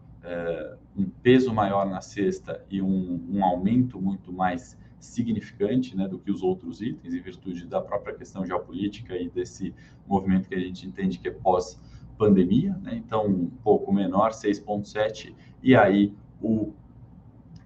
um 0.96 1.10
peso 1.10 1.54
maior 1.54 1.86
na 1.86 2.02
cesta 2.02 2.64
e 2.70 2.82
um, 2.82 3.28
um, 3.30 3.44
aumento 3.44 4.00
muito 4.00 4.32
mais 4.32 4.78
significante 5.00 5.98
né, 5.98 6.08
do 6.08 6.20
que 6.20 6.30
os 6.30 6.44
outros 6.44 6.82
itens, 6.82 7.14
em 7.14 7.20
virtude 7.20 7.66
da 7.66 7.82
própria 7.82 8.14
questão 8.14 8.46
geopolítica 8.46 9.18
e 9.18 9.30
desse 9.30 9.74
movimento 10.08 10.48
que 10.48 10.54
a 10.54 10.60
gente 10.60 10.86
entende 10.86 11.18
que 11.18 11.28
é 11.28 11.32
pós-pandemia, 11.32 12.78
né, 12.84 12.96
então 12.96 13.26
um 13.26 13.50
pouco 13.64 13.92
menor, 13.92 14.32
6,7%, 14.32 15.34
e 15.64 15.76
aí 15.76 16.14
o 16.40 16.72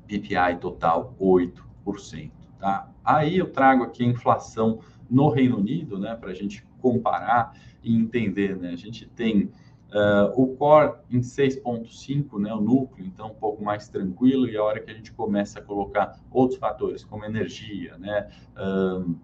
PPI 0.07 0.59
total 0.62 1.13
8%. 1.19 2.31
Tá? 2.57 2.89
Aí 3.03 3.38
eu 3.38 3.51
trago 3.51 3.83
aqui 3.83 4.03
a 4.03 4.07
inflação 4.07 4.79
no 5.09 5.29
Reino 5.29 5.57
Unido, 5.57 6.00
né, 6.00 6.15
para 6.15 6.31
a 6.31 6.33
gente 6.33 6.65
comparar 6.79 7.53
e 7.83 7.95
entender. 7.95 8.55
Né? 8.55 8.69
A 8.69 8.77
gente 8.77 9.05
tem 9.07 9.51
uh, 9.95 10.29
o 10.39 10.55
core 10.57 10.95
em 11.09 11.21
6,5, 11.21 12.37
né, 12.39 12.53
o 12.53 12.59
núcleo, 12.59 13.05
então 13.07 13.27
um 13.27 13.35
pouco 13.35 13.63
mais 13.63 13.87
tranquilo, 13.87 14.47
e 14.47 14.57
a 14.57 14.63
hora 14.63 14.81
que 14.81 14.91
a 14.91 14.93
gente 14.93 15.13
começa 15.13 15.59
a 15.59 15.61
colocar 15.61 16.19
outros 16.29 16.59
fatores, 16.59 17.03
como 17.03 17.23
energia, 17.23 17.97
né, 17.97 18.29
uh, 18.57 19.15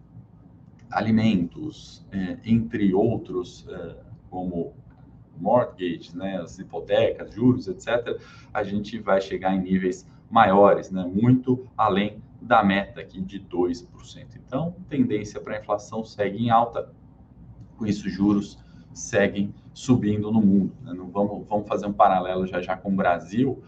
alimentos, 0.89 2.07
uh, 2.13 2.39
entre 2.45 2.93
outros, 2.93 3.65
eh, 3.69 3.95
como 4.29 4.73
mortgage, 5.37 6.15
né, 6.15 6.37
as 6.37 6.57
hipotecas, 6.59 7.33
juros, 7.33 7.67
etc., 7.67 8.19
a 8.53 8.63
gente 8.63 8.99
vai 8.99 9.19
chegar 9.19 9.53
em 9.53 9.61
níveis 9.61 10.07
maiores, 10.29 10.89
né, 10.89 11.05
muito 11.05 11.67
além 11.77 12.21
da 12.41 12.63
meta 12.63 13.01
aqui 13.01 13.21
de 13.21 13.39
2%. 13.39 14.35
Então, 14.35 14.75
tendência 14.89 15.39
para 15.39 15.57
a 15.57 15.59
inflação 15.59 16.03
segue 16.03 16.45
em 16.45 16.49
alta, 16.49 16.89
com 17.77 17.85
isso 17.85 18.09
juros 18.09 18.57
seguem 18.93 19.53
subindo 19.73 20.31
no 20.31 20.41
mundo. 20.41 20.73
Né? 20.81 20.93
Não 20.93 21.09
vamos, 21.09 21.47
vamos 21.47 21.67
fazer 21.67 21.85
um 21.85 21.93
paralelo 21.93 22.45
já 22.45 22.61
já 22.61 22.75
com 22.75 22.91
o 22.91 22.95
Brasil. 22.95 23.61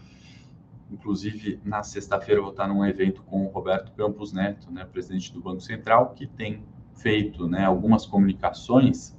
Inclusive, 0.90 1.60
na 1.64 1.82
sexta-feira 1.82 2.38
eu 2.38 2.44
vou 2.44 2.52
estar 2.52 2.68
num 2.68 2.84
evento 2.84 3.22
com 3.22 3.44
o 3.44 3.48
Roberto 3.48 3.92
Campos 3.92 4.32
Neto, 4.32 4.70
né, 4.70 4.84
presidente 4.84 5.32
do 5.32 5.40
Banco 5.40 5.60
Central, 5.60 6.10
que 6.10 6.26
tem 6.26 6.62
feito 6.94 7.48
né, 7.48 7.64
algumas 7.64 8.06
comunicações. 8.06 9.16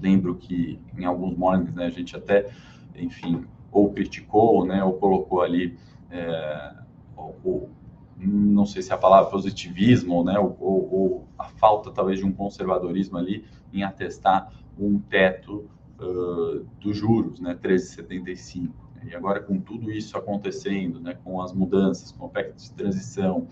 Lembro 0.00 0.36
que 0.36 0.80
em 0.96 1.04
alguns 1.04 1.36
mornings 1.36 1.74
né, 1.74 1.86
a 1.86 1.90
gente 1.90 2.14
até, 2.16 2.50
enfim, 2.94 3.44
ou 3.72 3.92
criticou, 3.92 4.64
né, 4.64 4.84
ou 4.84 4.92
colocou 4.94 5.42
ali 5.42 5.76
é, 6.10 6.74
ou, 7.16 7.70
não 8.16 8.66
sei 8.66 8.82
se 8.82 8.92
é 8.92 8.94
a 8.94 8.98
palavra 8.98 9.30
positivismo, 9.30 10.22
né, 10.22 10.38
ou, 10.38 10.56
ou, 10.60 11.28
a 11.38 11.44
falta 11.44 11.90
talvez 11.90 12.18
de 12.18 12.24
um 12.26 12.32
conservadorismo 12.32 13.16
ali 13.16 13.44
em 13.72 13.82
atestar 13.82 14.52
um 14.86 14.98
teto 14.98 15.68
uh, 16.00 16.66
dos 16.80 16.96
juros, 16.96 17.40
né, 17.40 17.54
13,75. 17.54 18.70
E 19.04 19.14
agora 19.14 19.40
com 19.40 19.58
tudo 19.58 19.90
isso 19.90 20.16
acontecendo, 20.16 21.00
né, 21.00 21.16
com 21.24 21.40
as 21.40 21.52
mudanças, 21.52 22.12
com 22.12 22.26
o 22.26 22.28
PEC 22.28 22.54
de 22.54 22.72
transição, 22.72 23.48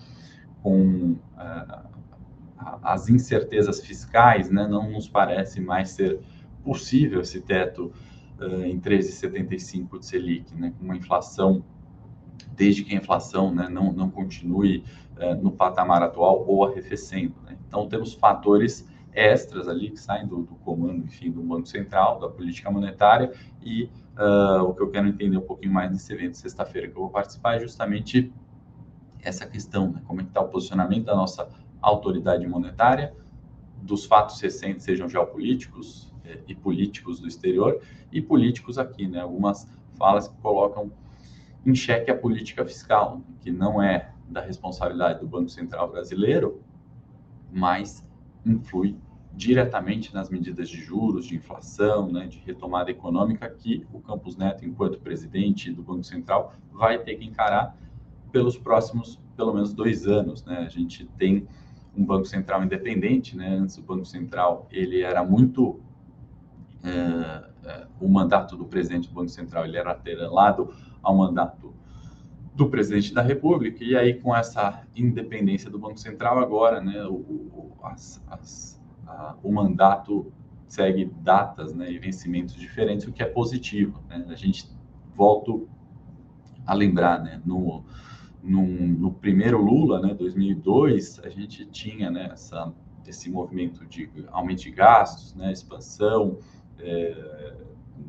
com 0.63 1.13
uh, 1.13 1.89
as 2.83 3.09
incertezas 3.09 3.81
fiscais, 3.81 4.51
né, 4.51 4.67
não 4.67 4.91
nos 4.91 5.09
parece 5.09 5.61
mais 5.61 5.91
ser 5.91 6.21
possível 6.63 7.21
esse 7.21 7.41
teto 7.41 7.93
uh, 8.41 8.63
em 8.63 8.79
13,75 8.81 9.99
de 9.99 10.07
Selic, 10.07 10.55
né, 10.55 10.73
com 10.79 10.85
uma 10.85 10.97
inflação, 10.97 11.65
desde 12.55 12.85
que 12.85 12.95
a 12.95 12.99
inflação 12.99 13.55
né, 13.55 13.69
não, 13.69 13.93
não 13.93 14.11
continue 14.11 14.85
uh, 15.17 15.43
no 15.43 15.51
patamar 15.51 16.03
atual 16.03 16.45
ou 16.47 16.65
arrefecendo. 16.65 17.35
Né. 17.47 17.57
Então, 17.67 17.89
temos 17.89 18.15
fatores 18.15 18.87
extras 19.13 19.69
ali 19.69 19.91
que 19.91 19.99
saem 19.99 20.27
do, 20.27 20.43
do, 20.43 20.55
comando, 20.57 21.05
enfim, 21.05 21.31
do 21.31 21.43
Banco 21.43 21.67
Central, 21.67 22.19
da 22.19 22.29
política 22.29 22.71
monetária 22.71 23.33
e 23.63 23.91
uh, 24.17 24.63
o 24.63 24.75
que 24.75 24.83
eu 24.83 24.91
quero 24.91 25.09
entender 25.09 25.37
um 25.37 25.43
pouquinho 25.43 25.73
mais 25.73 25.91
nesse 25.91 26.13
evento 26.13 26.37
sexta-feira 26.37 26.89
que 26.89 26.97
eu 26.97 27.03
vou 27.03 27.11
participar 27.11 27.57
é 27.57 27.61
justamente 27.61 28.33
essa 29.23 29.47
questão, 29.47 29.91
né? 29.91 30.03
como 30.07 30.21
é 30.21 30.25
que 30.25 30.31
está 30.31 30.41
o 30.41 30.49
posicionamento 30.49 31.07
da 31.07 31.15
nossa 31.15 31.49
autoridade 31.81 32.47
monetária, 32.47 33.15
dos 33.83 34.05
fatos 34.05 34.41
recentes, 34.41 34.85
sejam 34.85 35.09
geopolíticos 35.09 36.13
eh, 36.25 36.41
e 36.49 36.55
políticos 36.55 37.21
do 37.21 37.29
exterior, 37.29 37.81
e 38.13 38.21
políticos 38.21 38.79
aqui, 38.79 39.07
né? 39.07 39.21
Algumas 39.21 39.69
falas 39.97 40.29
que 40.29 40.37
colocam 40.39 40.91
em 41.65 41.75
xeque 41.75 42.11
a 42.11 42.17
política 42.17 42.65
fiscal, 42.65 43.21
que 43.41 43.51
não 43.51 43.83
é 43.83 44.13
da 44.29 44.41
responsabilidade 44.41 45.21
do 45.21 45.27
Banco 45.27 45.49
Central 45.49 45.91
brasileiro, 45.91 46.61
mas 47.53 48.05
influi 48.45 48.97
diretamente 49.39 50.13
nas 50.13 50.29
medidas 50.29 50.69
de 50.69 50.81
juros, 50.81 51.27
de 51.27 51.37
inflação, 51.37 52.11
né, 52.11 52.27
de 52.27 52.39
retomada 52.41 52.91
econômica 52.91 53.49
que 53.49 53.87
o 53.93 54.01
Campos 54.01 54.37
Neto, 54.37 54.65
enquanto 54.65 54.99
presidente 54.99 55.73
do 55.73 55.81
Banco 55.81 56.03
Central, 56.03 56.53
vai 56.73 56.99
ter 56.99 57.15
que 57.15 57.25
encarar 57.25 57.77
pelos 58.33 58.59
próximos, 58.59 59.21
pelo 59.37 59.55
menos, 59.55 59.73
dois 59.73 60.07
anos. 60.07 60.45
Né? 60.45 60.59
A 60.59 60.69
gente 60.69 61.07
tem 61.17 61.47
um 61.97 62.05
Banco 62.05 62.25
Central 62.27 62.65
independente, 62.65 63.37
né? 63.37 63.57
antes 63.57 63.79
o 63.79 63.83
Banco 63.83 64.05
Central 64.05 64.67
ele 64.71 65.03
era 65.03 65.23
muito... 65.25 65.81
É, 66.83 67.49
é, 67.69 67.87
o 68.01 68.09
mandato 68.09 68.57
do 68.57 68.65
presidente 68.65 69.09
do 69.09 69.15
Banco 69.15 69.29
Central 69.29 69.65
ele 69.65 69.77
era 69.77 69.91
atrelado 69.91 70.73
ao 71.03 71.17
mandato 71.17 71.75
do 72.59 72.69
presidente 72.69 73.15
da 73.15 73.23
República, 73.23 73.85
e 73.85 73.97
aí 73.97 74.15
com 74.15 74.35
essa 74.35 74.83
independência 74.97 75.71
do 75.71 75.79
Banco 75.79 75.97
Central, 75.97 76.41
agora 76.41 76.81
né, 76.81 77.05
o, 77.07 77.15
o, 77.15 77.73
as, 77.85 78.21
as, 78.27 78.83
a, 79.07 79.37
o 79.45 79.53
mandato 79.53 80.33
segue 80.67 81.05
datas 81.05 81.73
né, 81.73 81.89
e 81.89 82.01
vencimentos 82.01 82.57
diferentes, 82.57 83.07
o 83.07 83.13
que 83.13 83.23
é 83.23 83.27
positivo. 83.27 84.03
Né? 84.09 84.27
A 84.29 84.35
gente 84.35 84.69
volto 85.15 85.69
a 86.67 86.75
lembrar, 86.75 87.23
né, 87.23 87.41
no, 87.47 87.85
no, 88.43 88.67
no, 88.67 89.13
primeiro 89.13 89.63
Lula, 89.63 90.01
né, 90.01 90.13
2002, 90.13 91.21
a 91.21 91.29
gente 91.29 91.65
tinha 91.65 92.11
né, 92.11 92.29
essa, 92.33 92.75
esse 93.07 93.31
movimento 93.31 93.87
de 93.87 94.11
aumento 94.33 94.63
de 94.63 94.73
gastos, 94.73 95.33
né, 95.33 95.53
expansão, 95.53 96.41
é, 96.81 97.55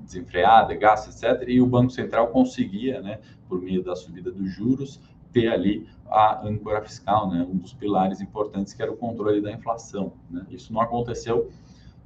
desenfreada, 0.04 0.74
gasto, 0.76 1.10
etc. 1.10 1.48
E 1.48 1.62
o 1.62 1.66
Banco 1.66 1.92
Central 1.92 2.28
conseguia, 2.28 3.02
né, 3.02 3.20
por 3.48 3.62
meio 3.62 3.84
da 3.84 3.96
subida 3.96 4.32
dos 4.32 4.52
juros, 4.52 5.00
ter 5.32 5.48
ali 5.48 5.88
a 6.08 6.46
âncora 6.46 6.82
fiscal, 6.82 7.30
né, 7.30 7.46
um 7.50 7.58
dos 7.58 7.74
pilares 7.74 8.22
importantes 8.22 8.74
que 8.74 8.82
era 8.82 8.92
o 8.92 8.98
controle 8.98 9.42
da 9.42 9.52
inflação. 9.52 10.14
Né? 10.30 10.46
Isso 10.50 10.74
não 10.74 10.82
aconteceu 10.82 11.50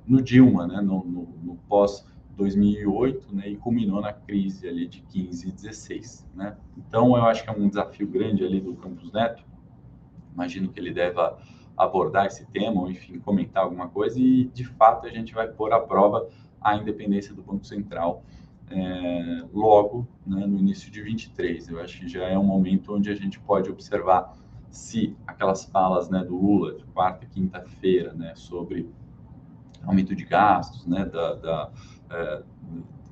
no 0.06 0.22
Dilma, 0.22 0.68
né, 0.68 0.82
no, 0.82 1.04
no, 1.04 1.28
no 1.44 1.56
pós 1.68 2.06
2008, 2.36 3.36
né, 3.36 3.50
e 3.50 3.56
culminou 3.56 4.02
na 4.02 4.12
crise 4.12 4.68
ali 4.68 4.88
de 4.88 5.02
15 5.02 5.48
e 5.48 5.52
16, 5.52 6.28
né? 6.34 6.58
Então 6.76 7.16
eu 7.16 7.24
acho 7.24 7.44
que 7.44 7.50
é 7.50 7.54
um 7.54 7.68
desafio 7.68 8.08
grande 8.08 8.44
ali 8.44 8.60
do 8.60 8.74
Campos 8.74 9.12
Neto. 9.12 9.44
Imagino 10.34 10.70
que 10.70 10.80
ele 10.80 10.92
deva 10.92 11.38
abordar 11.78 12.26
esse 12.26 12.46
tema 12.48 12.82
ou 12.82 12.90
enfim 12.90 13.20
comentar 13.20 13.64
alguma 13.64 13.88
coisa 13.88 14.20
e 14.20 14.46
de 14.46 14.66
fato 14.66 15.06
a 15.08 15.10
gente 15.10 15.34
vai 15.34 15.48
pôr 15.48 15.74
à 15.74 15.80
prova 15.80 16.28
a 16.64 16.76
independência 16.76 17.34
do 17.34 17.42
Banco 17.42 17.66
Central 17.66 18.24
é, 18.70 19.44
logo 19.54 20.08
né, 20.26 20.46
no 20.46 20.58
início 20.58 20.92
de 20.92 21.02
23. 21.02 21.70
Eu 21.70 21.80
acho 21.80 22.00
que 22.00 22.08
já 22.08 22.28
é 22.28 22.38
um 22.38 22.44
momento 22.44 22.96
onde 22.96 23.10
a 23.10 23.16
gente 23.16 23.40
pode 23.40 23.70
observar 23.70 24.36
se 24.70 25.16
aquelas 25.28 25.66
falas 25.66 26.10
né, 26.10 26.24
do 26.24 26.36
Lula 26.36 26.76
de 26.76 26.84
quarta 26.86 27.26
e 27.26 27.28
quinta-feira 27.28 28.14
né, 28.14 28.34
sobre 28.36 28.90
aumento 29.84 30.16
de 30.16 30.26
gastos, 30.26 30.86
né, 30.88 31.06
da, 31.06 31.36
da 31.36 31.72
é, 32.10 32.44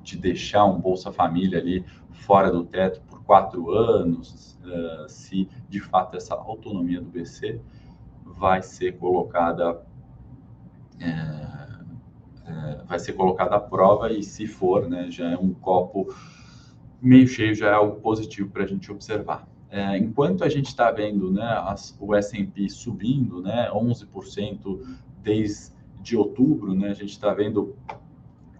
de 0.02 0.16
deixar 0.16 0.64
um 0.64 0.80
Bolsa 0.80 1.12
Família 1.12 1.58
ali 1.58 1.84
fora 2.10 2.50
do 2.50 2.64
teto 2.64 3.00
por 3.02 3.22
quatro 3.22 3.70
anos, 3.70 4.58
é, 4.64 5.06
se 5.08 5.48
de 5.68 5.80
fato 5.80 6.16
essa 6.16 6.34
autonomia 6.34 7.00
do 7.00 7.08
BC 7.08 7.60
vai 8.24 8.62
ser 8.62 8.98
colocada 8.98 9.82
é, 10.98 11.68
é, 12.52 12.84
vai 12.84 12.98
ser 12.98 13.14
colocada 13.14 13.56
à 13.56 13.60
prova 13.60 14.12
e 14.12 14.22
se 14.22 14.46
for, 14.46 14.88
né, 14.88 15.10
já 15.10 15.30
é 15.30 15.36
um 15.36 15.54
copo 15.54 16.14
meio 17.00 17.26
cheio, 17.26 17.54
já 17.54 17.68
é 17.68 17.72
algo 17.72 18.00
positivo 18.00 18.50
para 18.50 18.64
a 18.64 18.66
gente 18.66 18.90
observar. 18.92 19.48
É, 19.70 19.96
enquanto 19.96 20.44
a 20.44 20.48
gente 20.48 20.66
está 20.66 20.90
vendo 20.90 21.32
né, 21.32 21.62
as, 21.64 21.96
o 21.98 22.14
S&P 22.14 22.68
subindo, 22.68 23.40
né, 23.40 23.70
11% 23.72 24.80
desde 25.22 26.16
outubro, 26.16 26.74
né, 26.74 26.90
a 26.90 26.94
gente 26.94 27.10
está 27.10 27.32
vendo 27.32 27.74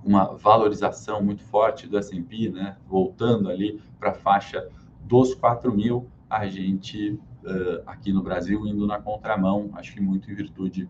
uma 0.03 0.33
valorização 0.33 1.23
muito 1.23 1.43
forte 1.43 1.87
do 1.87 1.99
S&P, 1.99 2.49
né, 2.49 2.77
voltando 2.89 3.51
ali 3.51 3.81
para 4.01 4.11
a 4.11 4.15
faixa 4.15 4.67
dos 5.05 5.35
4 5.35 5.73
mil, 5.73 6.09
a 6.31 6.47
gente 6.49 7.21
uh, 7.45 7.83
aqui 7.87 8.13
no 8.13 8.23
Brasil 8.23 8.67
indo 8.67 8.87
na 8.87 8.99
contramão, 8.99 9.71
acho 9.75 9.93
que 9.93 10.01
muito 10.01 10.31
em 10.31 10.35
virtude 10.35 10.89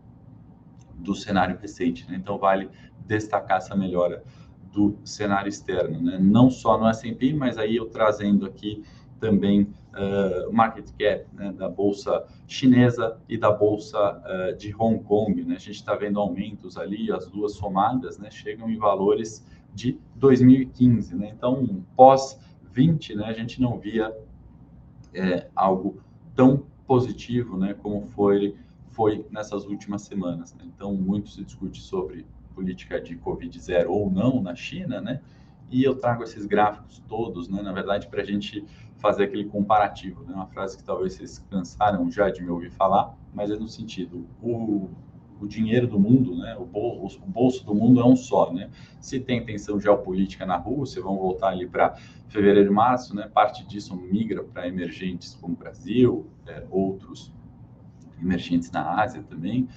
do 0.97 1.15
cenário 1.15 1.59
recente. 1.59 2.09
Né? 2.11 2.17
Então, 2.17 2.39
vale 2.39 2.69
destacar 3.07 3.59
essa 3.59 3.75
melhora 3.75 4.23
do 4.73 4.97
cenário 5.05 5.49
externo, 5.49 6.01
né? 6.01 6.19
não 6.21 6.51
só 6.51 6.79
no 6.79 6.89
S&P, 6.89 7.35
mas 7.35 7.59
aí 7.59 7.77
eu 7.77 7.87
trazendo 7.87 8.47
aqui 8.47 8.83
também 9.21 9.69
uh, 9.93 10.53
market 10.53 10.91
cap 10.99 11.27
né, 11.33 11.53
da 11.53 11.69
bolsa 11.69 12.25
chinesa 12.47 13.19
e 13.29 13.37
da 13.37 13.51
bolsa 13.51 13.99
uh, 13.99 14.57
de 14.57 14.75
Hong 14.77 15.03
Kong. 15.05 15.45
Né? 15.45 15.57
A 15.57 15.59
gente 15.59 15.77
está 15.77 15.95
vendo 15.95 16.19
aumentos 16.19 16.77
ali, 16.77 17.13
as 17.13 17.29
duas 17.29 17.53
somadas 17.53 18.19
né, 18.19 18.31
chegam 18.31 18.69
em 18.69 18.77
valores 18.77 19.47
de 19.73 19.99
2015. 20.17 21.15
Né? 21.15 21.33
Então, 21.37 21.85
pós 21.95 22.41
20, 22.73 23.15
né, 23.17 23.27
a 23.27 23.33
gente 23.33 23.61
não 23.61 23.79
via 23.79 24.13
é, 25.15 25.47
algo 25.55 26.01
tão 26.35 26.65
positivo 26.87 27.57
né, 27.57 27.75
como 27.75 28.07
foi 28.07 28.57
foi 28.93 29.27
nessas 29.31 29.65
últimas 29.65 30.03
semanas. 30.03 30.55
Né? 30.55 30.65
Então, 30.67 30.95
muito 30.95 31.31
se 31.31 31.45
discute 31.45 31.81
sobre 31.81 32.27
política 32.55 33.01
de 33.01 33.17
Covid-0 33.17 33.87
ou 33.89 34.11
não 34.11 34.41
na 34.41 34.55
China, 34.55 35.01
né? 35.01 35.21
E 35.71 35.83
eu 35.83 35.95
trago 35.95 36.23
esses 36.23 36.45
gráficos 36.45 37.03
todos, 37.09 37.49
né? 37.49 37.63
Na 37.63 37.73
verdade, 37.73 38.07
para 38.09 38.21
a 38.21 38.25
gente 38.25 38.65
fazer 38.99 39.25
aquele 39.25 39.47
comparativo, 39.47 40.23
né? 40.25 40.35
Uma 40.35 40.47
frase 40.47 40.77
que 40.77 40.85
talvez 40.85 41.15
vocês 41.15 41.39
cansaram 41.51 42.11
já 42.11 42.29
de 42.31 42.43
me 42.43 42.51
ouvir 42.51 42.71
falar, 42.71 43.17
mas 43.33 43.51
é 43.51 43.57
no 43.57 43.67
sentido, 43.67 44.27
o, 44.43 44.91
o 45.41 45.47
dinheiro 45.47 45.87
do 45.87 45.99
mundo, 45.99 46.37
né? 46.37 46.55
O 46.59 46.67
bolso, 46.67 47.23
o 47.23 47.27
bolso 47.27 47.65
do 47.65 47.75
mundo 47.75 48.01
é 48.01 48.05
um 48.05 48.15
só, 48.15 48.53
né? 48.53 48.71
Se 49.01 49.19
tem 49.19 49.43
tensão 49.47 49.81
geopolítica 49.81 50.45
na 50.45 50.59
Rússia, 50.59 51.01
vão 51.01 51.17
voltar 51.17 51.49
ali 51.49 51.67
para 51.67 51.95
fevereiro 52.29 52.73
março, 52.73 53.17
né? 53.17 53.27
Parte 53.33 53.67
disso 53.67 53.97
migra 53.97 54.45
para 54.45 54.69
emergentes 54.69 55.35
como 55.41 55.55
o 55.55 55.57
Brasil, 55.57 56.27
é, 56.47 56.67
outros 56.71 57.33
emergentes 58.23 58.71
na 58.71 59.03
Ásia 59.03 59.23
também. 59.23 59.69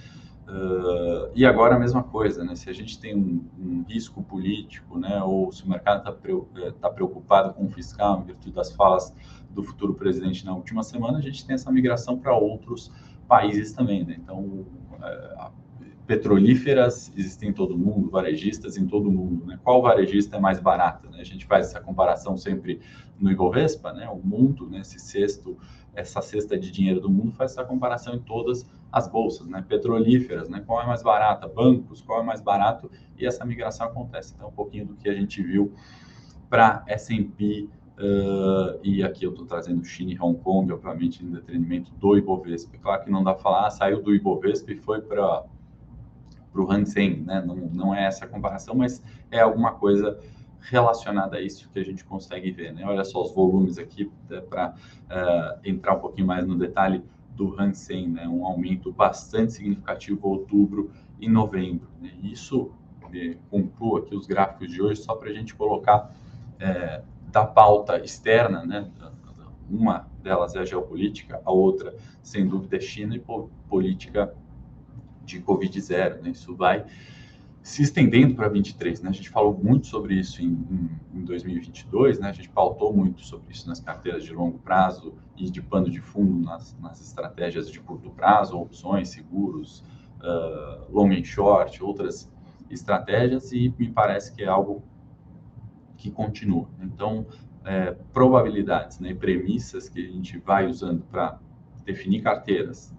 Uh, 0.48 1.28
e 1.34 1.44
agora 1.44 1.74
a 1.74 1.78
mesma 1.78 2.04
coisa, 2.04 2.44
né? 2.44 2.54
Se 2.54 2.70
a 2.70 2.72
gente 2.72 3.00
tem 3.00 3.16
um, 3.16 3.44
um 3.58 3.84
risco 3.88 4.22
político, 4.22 4.96
né? 4.96 5.20
Ou 5.22 5.50
se 5.50 5.64
o 5.64 5.68
mercado 5.68 5.98
está 5.98 6.72
tá 6.80 6.90
preocupado 6.90 7.52
com 7.52 7.66
o 7.66 7.70
fiscal, 7.70 8.20
em 8.20 8.26
virtude 8.26 8.54
das 8.54 8.70
falas 8.72 9.12
do 9.50 9.64
futuro 9.64 9.94
presidente 9.94 10.46
na 10.46 10.54
última 10.54 10.84
semana, 10.84 11.18
a 11.18 11.20
gente 11.20 11.44
tem 11.44 11.54
essa 11.54 11.70
migração 11.72 12.16
para 12.16 12.36
outros 12.36 12.92
países 13.26 13.72
também, 13.72 14.04
né? 14.04 14.16
Então, 14.22 14.38
uh, 14.38 15.50
petrolíferas 16.06 17.12
existem 17.16 17.48
em 17.48 17.52
todo 17.52 17.76
mundo, 17.76 18.08
varejistas 18.08 18.76
em 18.76 18.86
todo 18.86 19.10
mundo, 19.10 19.44
né? 19.46 19.58
Qual 19.64 19.82
varejista 19.82 20.36
é 20.36 20.40
mais 20.40 20.60
barato, 20.60 21.10
né? 21.10 21.20
A 21.20 21.24
gente 21.24 21.44
faz 21.44 21.66
essa 21.66 21.80
comparação 21.80 22.36
sempre 22.36 22.80
no 23.18 23.32
Ibovespa, 23.32 23.92
né? 23.92 24.08
O 24.08 24.24
mundo, 24.24 24.68
né? 24.70 24.80
Esse 24.82 25.00
sexto 25.00 25.58
essa 25.96 26.20
cesta 26.20 26.58
de 26.58 26.70
dinheiro 26.70 27.00
do 27.00 27.10
mundo 27.10 27.32
faz 27.32 27.52
essa 27.52 27.64
comparação 27.64 28.14
em 28.14 28.20
todas 28.20 28.66
as 28.92 29.08
bolsas, 29.08 29.48
né? 29.48 29.64
Petrolíferas, 29.66 30.48
né? 30.48 30.62
Qual 30.64 30.80
é 30.80 30.86
mais 30.86 31.02
barata? 31.02 31.48
Bancos, 31.48 32.02
qual 32.02 32.20
é 32.20 32.22
mais 32.22 32.40
barato? 32.40 32.90
E 33.18 33.26
essa 33.26 33.44
migração 33.44 33.86
acontece. 33.86 34.34
Então, 34.36 34.48
um 34.48 34.52
pouquinho 34.52 34.86
do 34.86 34.94
que 34.94 35.08
a 35.08 35.14
gente 35.14 35.42
viu 35.42 35.72
para 36.50 36.84
S&P 36.86 37.68
uh, 37.98 38.78
e 38.82 39.02
aqui 39.02 39.24
eu 39.24 39.30
estou 39.30 39.46
trazendo 39.46 39.84
China 39.84 40.12
e 40.12 40.20
Hong 40.20 40.38
Kong, 40.40 40.70
obviamente, 40.70 41.24
em 41.24 41.30
detrimento 41.30 41.90
do 41.94 42.16
Ibovespa. 42.16 42.76
Claro 42.78 43.02
que 43.02 43.10
não 43.10 43.24
dá 43.24 43.32
para 43.32 43.42
falar, 43.42 43.66
ah, 43.66 43.70
saiu 43.70 44.02
do 44.02 44.14
Ibovespa 44.14 44.72
e 44.72 44.76
foi 44.76 45.00
para 45.00 45.44
o 46.54 46.70
Hang 46.70 46.86
Seng, 46.86 47.22
né? 47.22 47.42
Não, 47.44 47.56
não 47.56 47.94
é 47.94 48.04
essa 48.04 48.26
comparação, 48.26 48.74
mas 48.74 49.02
é 49.30 49.40
alguma 49.40 49.72
coisa 49.72 50.18
relacionada 50.70 51.36
a 51.36 51.40
isso 51.40 51.68
que 51.70 51.78
a 51.78 51.84
gente 51.84 52.04
consegue 52.04 52.50
ver, 52.50 52.72
né? 52.72 52.84
Olha 52.84 53.04
só 53.04 53.22
os 53.22 53.32
volumes 53.32 53.78
aqui 53.78 54.10
para 54.48 54.74
uh, 54.74 55.60
entrar 55.64 55.94
um 55.94 56.00
pouquinho 56.00 56.26
mais 56.26 56.46
no 56.46 56.56
detalhe 56.56 57.02
do 57.34 57.54
Hang 57.60 57.76
Seng, 57.76 58.08
né? 58.08 58.26
Um 58.26 58.44
aumento 58.44 58.92
bastante 58.92 59.52
significativo 59.52 60.28
outubro 60.28 60.90
e 61.20 61.28
novembro. 61.28 61.88
Né? 62.00 62.12
Isso 62.22 62.70
eh, 63.14 63.36
aqui 63.50 64.14
os 64.14 64.26
gráficos 64.26 64.70
de 64.70 64.82
hoje 64.82 65.02
só 65.02 65.14
para 65.14 65.30
a 65.30 65.32
gente 65.32 65.54
colocar 65.54 66.14
é, 66.58 67.02
da 67.30 67.44
pauta 67.44 67.98
externa, 67.98 68.64
né? 68.64 68.90
Uma 69.68 70.06
delas 70.22 70.54
é 70.54 70.60
a 70.60 70.64
geopolítica, 70.64 71.40
a 71.44 71.50
outra, 71.50 71.94
sem 72.22 72.46
dúvida, 72.46 72.76
é 72.76 72.80
China 72.80 73.16
e 73.16 73.22
política 73.68 74.32
de 75.24 75.40
Covid-0. 75.40 76.22
Né? 76.22 76.30
Isso 76.30 76.54
vai 76.54 76.86
se 77.66 77.82
estendendo 77.82 78.32
para 78.36 78.48
23, 78.48 79.02
né? 79.02 79.10
A 79.10 79.12
gente 79.12 79.28
falou 79.28 79.52
muito 79.60 79.88
sobre 79.88 80.14
isso 80.14 80.40
em, 80.40 80.46
em, 80.70 80.90
em, 81.12 81.24
2022, 81.24 82.20
né? 82.20 82.28
A 82.28 82.32
gente 82.32 82.48
pautou 82.48 82.94
muito 82.94 83.22
sobre 83.22 83.52
isso 83.52 83.68
nas 83.68 83.80
carteiras 83.80 84.22
de 84.22 84.32
longo 84.32 84.56
prazo 84.60 85.14
e 85.36 85.50
de 85.50 85.60
pano 85.60 85.90
de 85.90 86.00
fundo 86.00 86.46
nas, 86.46 86.78
nas 86.78 87.00
estratégias 87.00 87.68
de 87.68 87.80
curto 87.80 88.08
prazo, 88.10 88.56
opções, 88.56 89.08
seguros, 89.08 89.82
uh, 90.20 90.86
long 90.92 91.10
and 91.10 91.24
short, 91.24 91.82
outras 91.82 92.30
estratégias 92.70 93.50
e 93.50 93.74
me 93.76 93.90
parece 93.90 94.32
que 94.32 94.44
é 94.44 94.46
algo 94.46 94.84
que 95.96 96.08
continua. 96.08 96.68
Então, 96.80 97.26
é, 97.64 97.96
probabilidades, 98.12 99.00
né, 99.00 99.12
premissas 99.12 99.88
que 99.88 100.06
a 100.06 100.08
gente 100.08 100.38
vai 100.38 100.68
usando 100.68 101.02
para 101.10 101.40
definir 101.84 102.22
carteiras, 102.22 102.94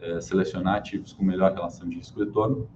é, 0.00 0.20
selecionar 0.20 0.76
ativos 0.76 1.12
com 1.12 1.24
melhor 1.24 1.52
relação 1.52 1.88
de 1.88 1.96
risco-retorno, 1.96 2.68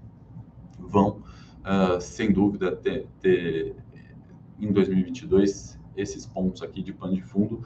vão, 0.87 1.23
uh, 1.63 2.01
sem 2.01 2.33
dúvida, 2.33 2.75
ter, 2.75 3.07
ter, 3.21 3.77
em 4.59 4.73
2022 4.73 5.79
esses 5.97 6.27
pontos 6.27 6.63
aqui 6.63 6.83
de 6.83 6.93
pano 6.93 7.15
de 7.15 7.23
fundo 7.23 7.63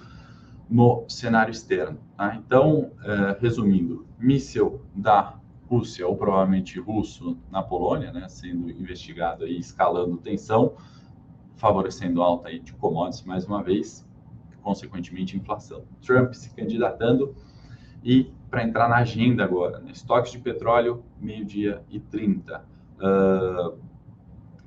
no 0.68 1.04
cenário 1.08 1.50
externo. 1.50 1.98
Tá? 2.16 2.36
Então, 2.36 2.92
uh, 3.00 3.40
resumindo, 3.40 4.06
míssil 4.18 4.80
da 4.94 5.40
Rússia, 5.68 6.06
ou 6.06 6.16
provavelmente 6.16 6.80
russo, 6.80 7.38
na 7.50 7.62
Polônia, 7.62 8.12
né, 8.12 8.28
sendo 8.28 8.70
investigado 8.70 9.46
e 9.46 9.58
escalando 9.58 10.16
tensão, 10.16 10.74
favorecendo 11.56 12.22
alta 12.22 12.48
aí 12.48 12.58
de 12.58 12.72
commodities 12.72 13.22
mais 13.22 13.46
uma 13.46 13.62
vez, 13.62 14.04
consequentemente 14.62 15.36
inflação. 15.36 15.84
Trump 16.00 16.32
se 16.32 16.50
candidatando 16.54 17.34
e 18.02 18.32
para 18.50 18.64
entrar 18.64 18.88
na 18.88 18.96
agenda 18.96 19.44
agora, 19.44 19.78
né? 19.78 19.92
estoques 19.92 20.32
de 20.32 20.38
petróleo, 20.38 21.04
meio-dia 21.20 21.84
e 21.88 22.00
30. 22.00 22.64
Uh, 23.00 23.78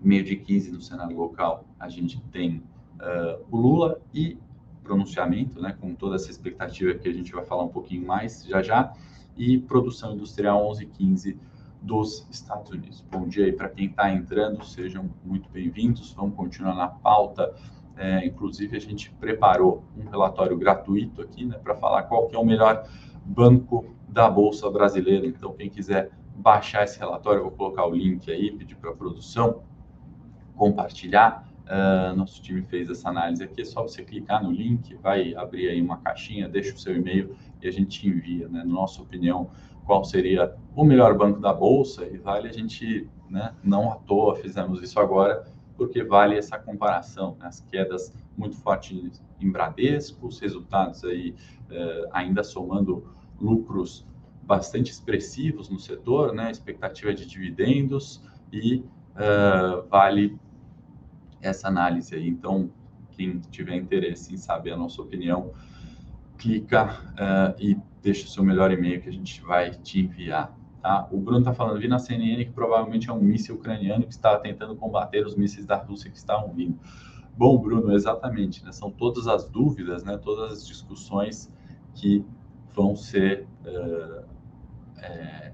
meio-dia 0.01 0.33
e 0.33 0.39
15 0.39 0.71
no 0.71 0.81
cenário 0.81 1.15
local, 1.15 1.65
a 1.79 1.87
gente 1.87 2.19
tem 2.31 2.63
uh, 2.99 3.45
o 3.49 3.57
Lula 3.57 4.01
e 4.13 4.37
pronunciamento, 4.83 5.61
né, 5.61 5.75
com 5.79 5.95
toda 5.95 6.15
essa 6.15 6.29
expectativa 6.29 6.93
que 6.93 7.07
a 7.07 7.13
gente 7.13 7.31
vai 7.31 7.45
falar 7.45 7.63
um 7.63 7.69
pouquinho 7.69 8.05
mais 8.05 8.45
já 8.45 8.61
já, 8.61 8.93
e 9.37 9.57
produção 9.57 10.13
industrial 10.13 10.67
11 10.69 10.83
e 10.83 10.85
15 10.87 11.39
dos 11.81 12.27
Estados 12.29 12.71
Unidos. 12.71 13.03
Bom 13.11 13.27
dia 13.27 13.45
aí 13.45 13.51
para 13.51 13.69
quem 13.69 13.87
está 13.87 14.11
entrando, 14.11 14.63
sejam 14.65 15.09
muito 15.23 15.49
bem-vindos. 15.49 16.13
Vamos 16.13 16.35
continuar 16.35 16.75
na 16.75 16.87
pauta. 16.87 17.53
É, 17.95 18.25
inclusive, 18.25 18.75
a 18.75 18.79
gente 18.79 19.11
preparou 19.19 19.83
um 19.97 20.09
relatório 20.09 20.57
gratuito 20.57 21.21
aqui 21.21 21.45
né, 21.45 21.57
para 21.57 21.75
falar 21.75 22.03
qual 22.03 22.27
que 22.27 22.35
é 22.35 22.39
o 22.39 22.45
melhor 22.45 22.87
banco 23.25 23.85
da 24.07 24.29
Bolsa 24.29 24.69
Brasileira. 24.69 25.27
Então, 25.27 25.53
quem 25.53 25.69
quiser 25.69 26.11
baixar 26.35 26.83
esse 26.83 26.99
relatório, 26.99 27.41
vou 27.41 27.51
colocar 27.51 27.85
o 27.85 27.93
link 27.93 28.31
aí, 28.31 28.51
pedir 28.51 28.75
para 28.75 28.91
a 28.91 28.93
produção 28.93 29.63
compartilhar. 30.55 31.47
Uh, 31.63 32.15
nosso 32.15 32.41
time 32.41 32.61
fez 32.61 32.89
essa 32.89 33.09
análise 33.09 33.43
aqui, 33.43 33.61
é 33.61 33.65
só 33.65 33.81
você 33.81 34.03
clicar 34.03 34.43
no 34.43 34.51
link, 34.51 34.95
vai 34.95 35.33
abrir 35.33 35.69
aí 35.69 35.81
uma 35.81 35.97
caixinha, 35.97 36.49
deixa 36.49 36.75
o 36.75 36.77
seu 36.77 36.95
e-mail 36.95 37.35
e 37.61 37.67
a 37.67 37.71
gente 37.71 38.07
envia, 38.07 38.49
né? 38.49 38.59
Na 38.59 38.73
nossa 38.73 39.01
opinião, 39.01 39.49
qual 39.85 40.03
seria 40.03 40.55
o 40.75 40.83
melhor 40.83 41.17
banco 41.17 41.39
da 41.39 41.53
bolsa 41.53 42.05
e 42.05 42.17
vale 42.17 42.49
a 42.49 42.51
gente, 42.51 43.07
né, 43.29 43.53
não 43.63 43.91
à 43.91 43.95
toa 43.95 44.35
fizemos 44.35 44.81
isso 44.81 44.99
agora, 44.99 45.45
porque 45.75 46.03
vale 46.03 46.37
essa 46.37 46.57
comparação, 46.57 47.35
né, 47.39 47.47
as 47.47 47.61
quedas 47.61 48.13
muito 48.37 48.55
fortes 48.57 49.21
em 49.39 49.51
Bradesco, 49.51 50.27
os 50.27 50.39
resultados 50.39 51.03
aí 51.03 51.35
eh, 51.69 52.09
ainda 52.11 52.43
somando 52.43 53.05
lucros 53.39 54.05
bastante 54.45 54.91
expressivos 54.91 55.69
no 55.69 55.79
setor, 55.79 56.33
né, 56.33 56.51
expectativa 56.51 57.13
de 57.13 57.25
dividendos 57.25 58.21
e 58.51 58.83
uh, 59.15 59.87
vale 59.89 60.37
essa 61.41 61.67
análise 61.67 62.15
aí. 62.15 62.27
Então, 62.27 62.69
quem 63.11 63.39
tiver 63.51 63.75
interesse 63.75 64.33
em 64.33 64.37
saber 64.37 64.71
a 64.71 64.77
nossa 64.77 65.01
opinião, 65.01 65.51
clica 66.37 66.99
uh, 67.13 67.55
e 67.59 67.77
deixa 68.01 68.25
o 68.25 68.29
seu 68.29 68.43
melhor 68.43 68.71
e-mail 68.71 69.01
que 69.01 69.09
a 69.09 69.11
gente 69.11 69.41
vai 69.41 69.71
te 69.71 70.01
enviar. 70.01 70.57
Tá? 70.81 71.07
O 71.11 71.17
Bruno 71.17 71.39
está 71.39 71.53
falando, 71.53 71.79
vi 71.79 71.87
na 71.87 71.99
CNN 71.99 72.43
que 72.43 72.51
provavelmente 72.51 73.09
é 73.09 73.13
um 73.13 73.21
míssil 73.21 73.55
ucraniano 73.55 74.05
que 74.05 74.11
está 74.11 74.37
tentando 74.37 74.75
combater 74.75 75.25
os 75.25 75.35
mísseis 75.35 75.65
da 75.65 75.77
Rússia 75.77 76.11
que 76.11 76.17
estavam 76.17 76.53
vindo. 76.53 76.77
Bom, 77.37 77.57
Bruno, 77.57 77.93
exatamente. 77.93 78.63
Né? 78.63 78.71
São 78.71 78.91
todas 78.91 79.27
as 79.27 79.47
dúvidas, 79.47 80.03
né? 80.03 80.17
todas 80.17 80.51
as 80.51 80.67
discussões 80.67 81.51
que 81.95 82.25
vão 82.75 82.95
ser 82.95 83.47
uh, 83.65 84.32
é, 85.03 85.51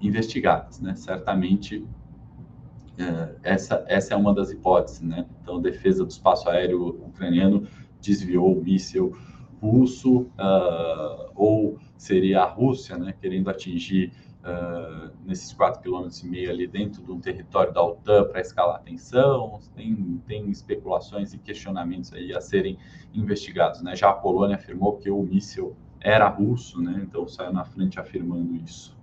investigadas. 0.00 0.80
Né? 0.80 0.94
Certamente, 0.94 1.78
uh, 1.78 3.36
essa, 3.42 3.84
essa 3.88 4.14
é 4.14 4.16
uma 4.16 4.34
das 4.34 4.50
hipóteses. 4.50 5.00
Né? 5.00 5.26
Então, 5.42 5.60
defesa 5.60 6.04
do 6.04 6.10
espaço 6.10 6.48
aéreo 6.48 6.88
ucraniano 7.06 7.66
desviou 8.00 8.56
o 8.56 8.62
míssil 8.62 9.16
russo 9.60 10.20
uh, 10.20 11.30
ou 11.34 11.78
seria 11.96 12.42
a 12.42 12.46
Rússia, 12.46 12.96
né, 12.96 13.14
querendo 13.18 13.48
atingir 13.48 14.12
uh, 14.42 15.10
nesses 15.24 15.52
quatro 15.52 15.80
quilômetros 15.80 16.22
e 16.22 16.28
meio 16.28 16.50
ali 16.50 16.66
dentro 16.66 17.02
de 17.02 17.10
um 17.10 17.18
território 17.18 17.72
da 17.72 17.82
OTAN 17.82 18.24
para 18.28 18.40
escalar 18.40 18.82
tensão. 18.82 19.58
Tem, 19.74 20.20
tem 20.26 20.48
especulações 20.50 21.32
e 21.32 21.38
questionamentos 21.38 22.12
aí 22.12 22.34
a 22.34 22.40
serem 22.40 22.78
investigados. 23.14 23.82
Né? 23.82 23.96
Já 23.96 24.10
a 24.10 24.12
Polônia 24.12 24.56
afirmou 24.56 24.98
que 24.98 25.10
o 25.10 25.22
míssil 25.22 25.74
era 26.06 26.28
russo, 26.28 26.80
né? 26.80 27.00
então 27.02 27.26
saiu 27.26 27.52
na 27.52 27.64
frente 27.64 27.98
afirmando 27.98 28.54
isso. 28.54 28.96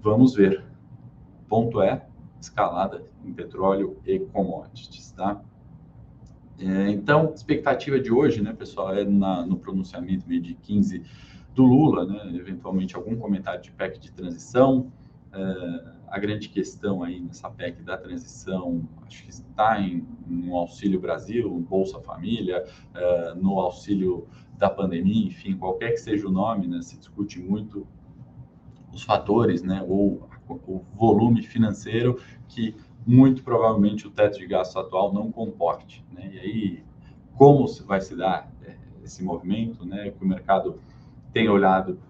Vamos 0.00 0.36
ver. 0.36 0.64
Ponto 1.48 1.82
é 1.82 2.06
escalada 2.40 3.04
em 3.24 3.32
petróleo 3.32 3.96
e 4.06 4.20
commodities, 4.20 5.10
tá? 5.10 5.40
É, 6.60 6.90
então, 6.90 7.32
expectativa 7.34 7.98
de 7.98 8.12
hoje, 8.12 8.40
né, 8.40 8.52
pessoal, 8.52 8.94
é 8.94 9.04
na, 9.04 9.44
no 9.44 9.56
pronunciamento 9.56 10.28
meio 10.28 10.40
de 10.40 10.54
15 10.54 11.02
do 11.52 11.64
Lula, 11.64 12.06
né, 12.06 12.36
eventualmente 12.36 12.94
algum 12.94 13.16
comentário 13.16 13.60
de 13.60 13.72
PEC 13.72 13.98
de 13.98 14.12
transição. 14.12 14.92
É, 15.32 15.96
a 16.08 16.18
grande 16.20 16.48
questão 16.48 17.02
aí 17.02 17.20
nessa 17.20 17.50
PEC 17.50 17.82
da 17.82 17.98
transição, 17.98 18.88
acho 19.06 19.24
que 19.24 19.30
está 19.30 19.80
em, 19.80 20.06
no 20.24 20.54
Auxílio 20.54 21.00
Brasil, 21.00 21.50
no 21.50 21.58
Bolsa 21.58 22.00
Família, 22.00 22.64
é, 22.94 23.34
no 23.34 23.58
auxílio 23.58 24.28
da 24.58 24.70
pandemia, 24.70 25.28
enfim, 25.28 25.56
qualquer 25.56 25.92
que 25.92 25.98
seja 25.98 26.26
o 26.26 26.30
nome, 26.30 26.66
né, 26.66 26.80
se 26.82 26.96
discute 26.96 27.38
muito 27.40 27.86
os 28.92 29.02
fatores, 29.02 29.62
né, 29.62 29.84
ou 29.86 30.28
o 30.48 30.84
volume 30.94 31.42
financeiro 31.42 32.20
que 32.48 32.74
muito 33.06 33.42
provavelmente 33.42 34.06
o 34.06 34.10
teto 34.10 34.38
de 34.38 34.46
gastos 34.46 34.76
atual 34.76 35.12
não 35.12 35.30
comporte. 35.30 36.04
Né? 36.12 36.30
E 36.32 36.38
aí, 36.38 36.84
como 37.34 37.66
vai 37.84 38.00
se 38.00 38.16
dar 38.16 38.50
é, 38.64 38.76
esse 39.04 39.22
movimento, 39.22 39.84
né? 39.84 40.10
que 40.10 40.24
o 40.24 40.26
mercado 40.26 40.80
tem 41.32 41.48
olhado 41.48 42.00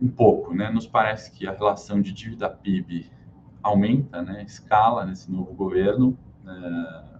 um 0.00 0.08
pouco, 0.08 0.54
né? 0.54 0.70
nos 0.70 0.86
parece 0.86 1.30
que 1.32 1.46
a 1.46 1.52
relação 1.52 2.02
de 2.02 2.12
dívida 2.12 2.50
PIB 2.50 3.10
aumenta, 3.62 4.20
né? 4.20 4.42
escala 4.42 5.06
nesse 5.06 5.30
novo 5.32 5.54
governo, 5.54 6.18
é, 6.46 7.14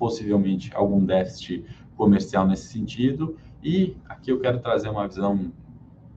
possivelmente 0.00 0.74
algum 0.74 1.04
déficit 1.04 1.62
comercial 1.94 2.46
nesse 2.48 2.72
sentido, 2.72 3.36
e 3.62 3.94
aqui 4.08 4.32
eu 4.32 4.40
quero 4.40 4.58
trazer 4.58 4.88
uma 4.88 5.06
visão 5.06 5.52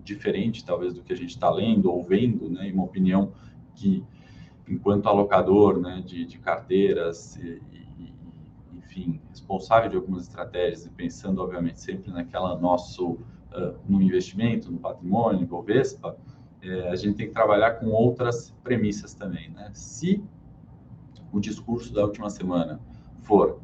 diferente, 0.05 0.63
talvez, 0.63 0.93
do 0.93 1.03
que 1.03 1.11
a 1.11 1.15
gente 1.17 1.31
está 1.31 1.51
lendo 1.51 1.91
ou 1.91 2.01
vendo, 2.01 2.49
né, 2.49 2.71
uma 2.73 2.85
opinião 2.85 3.33
que, 3.75 4.01
enquanto 4.67 5.07
alocador 5.07 5.81
né, 5.81 6.01
de, 6.05 6.25
de 6.25 6.39
carteiras 6.39 7.35
e, 7.35 7.61
e, 7.73 8.13
enfim, 8.77 9.19
responsável 9.29 9.89
de 9.89 9.97
algumas 9.97 10.23
estratégias 10.23 10.85
e 10.85 10.89
pensando, 10.89 11.41
obviamente, 11.41 11.81
sempre 11.81 12.09
naquela 12.09 12.57
nosso 12.57 13.11
uh, 13.11 13.75
no 13.85 14.01
investimento, 14.01 14.71
no 14.71 14.77
patrimônio, 14.77 15.41
no 15.41 15.47
Bovespa, 15.47 16.17
é, 16.61 16.87
a 16.87 16.95
gente 16.95 17.15
tem 17.17 17.27
que 17.27 17.33
trabalhar 17.33 17.71
com 17.71 17.87
outras 17.87 18.55
premissas 18.63 19.13
também, 19.13 19.49
né? 19.49 19.69
Se 19.73 20.23
o 21.33 21.39
discurso 21.39 21.93
da 21.93 22.05
última 22.05 22.29
semana 22.29 22.79
for 23.23 23.59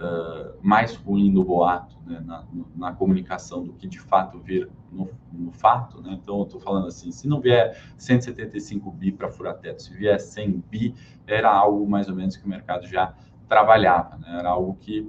uh, 0.00 0.56
mais 0.62 0.96
ruim 0.96 1.30
no 1.30 1.44
boato, 1.44 1.96
né, 2.06 2.20
na, 2.24 2.44
na, 2.74 2.92
comunicação, 2.92 3.62
do 3.62 3.72
que 3.74 3.86
de 3.86 4.00
fato 4.00 4.40
vir 4.40 4.68
no, 4.90 5.08
no 5.32 5.52
fato. 5.52 6.00
Né? 6.00 6.18
Então, 6.20 6.38
eu 6.38 6.44
estou 6.44 6.60
falando 6.60 6.86
assim: 6.86 7.12
se 7.12 7.28
não 7.28 7.40
vier 7.40 7.76
175 7.96 8.90
bi 8.90 9.12
para 9.12 9.28
furar 9.28 9.58
teto, 9.58 9.82
se 9.82 9.94
vier 9.94 10.18
100 10.18 10.64
bi, 10.70 10.94
era 11.26 11.52
algo 11.52 11.88
mais 11.88 12.08
ou 12.08 12.14
menos 12.14 12.36
que 12.36 12.44
o 12.44 12.48
mercado 12.48 12.86
já 12.86 13.14
trabalhava, 13.48 14.16
né? 14.16 14.38
era 14.38 14.50
algo 14.50 14.74
que 14.80 15.08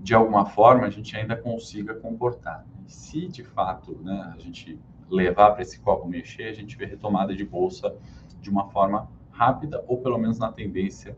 de 0.00 0.14
alguma 0.14 0.46
forma 0.46 0.86
a 0.86 0.90
gente 0.90 1.16
ainda 1.16 1.36
consiga 1.36 1.94
comportar. 1.94 2.64
Se 2.86 3.26
de 3.28 3.42
fato 3.42 3.98
né, 4.02 4.32
a 4.34 4.38
gente 4.38 4.78
levar 5.10 5.52
para 5.52 5.62
esse 5.62 5.80
copo 5.80 6.06
mexer, 6.06 6.44
a 6.44 6.52
gente 6.52 6.76
vê 6.76 6.86
retomada 6.86 7.34
de 7.34 7.44
bolsa 7.44 7.94
de 8.40 8.48
uma 8.48 8.68
forma 8.70 9.08
rápida 9.30 9.84
ou 9.86 9.98
pelo 9.98 10.18
menos 10.18 10.38
na 10.38 10.52
tendência 10.52 11.16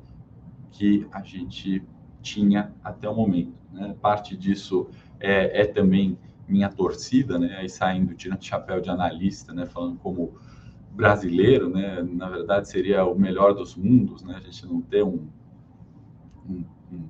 que 0.70 1.06
a 1.12 1.22
gente 1.22 1.86
tinha 2.22 2.72
até 2.82 3.08
o 3.08 3.14
momento. 3.14 3.54
Né? 3.72 3.94
Parte 4.00 4.36
disso 4.36 4.88
é, 5.18 5.62
é, 5.62 5.66
também 5.66 6.18
minha 6.48 6.68
torcida, 6.68 7.38
né? 7.38 7.66
Saindo, 7.68 8.14
tirando 8.14 8.42
chapéu 8.42 8.80
de 8.80 8.90
analista, 8.90 9.52
né? 9.52 9.66
Falando 9.66 9.98
como 9.98 10.34
brasileiro, 10.92 11.70
né? 11.70 12.02
Na 12.02 12.28
verdade 12.28 12.68
seria 12.68 13.04
o 13.04 13.16
melhor 13.16 13.54
dos 13.54 13.76
mundos, 13.76 14.22
né? 14.22 14.36
A 14.36 14.40
gente 14.40 14.66
não 14.66 14.80
ter 14.80 15.04
um, 15.04 15.28
um, 16.48 16.64
um 16.92 17.08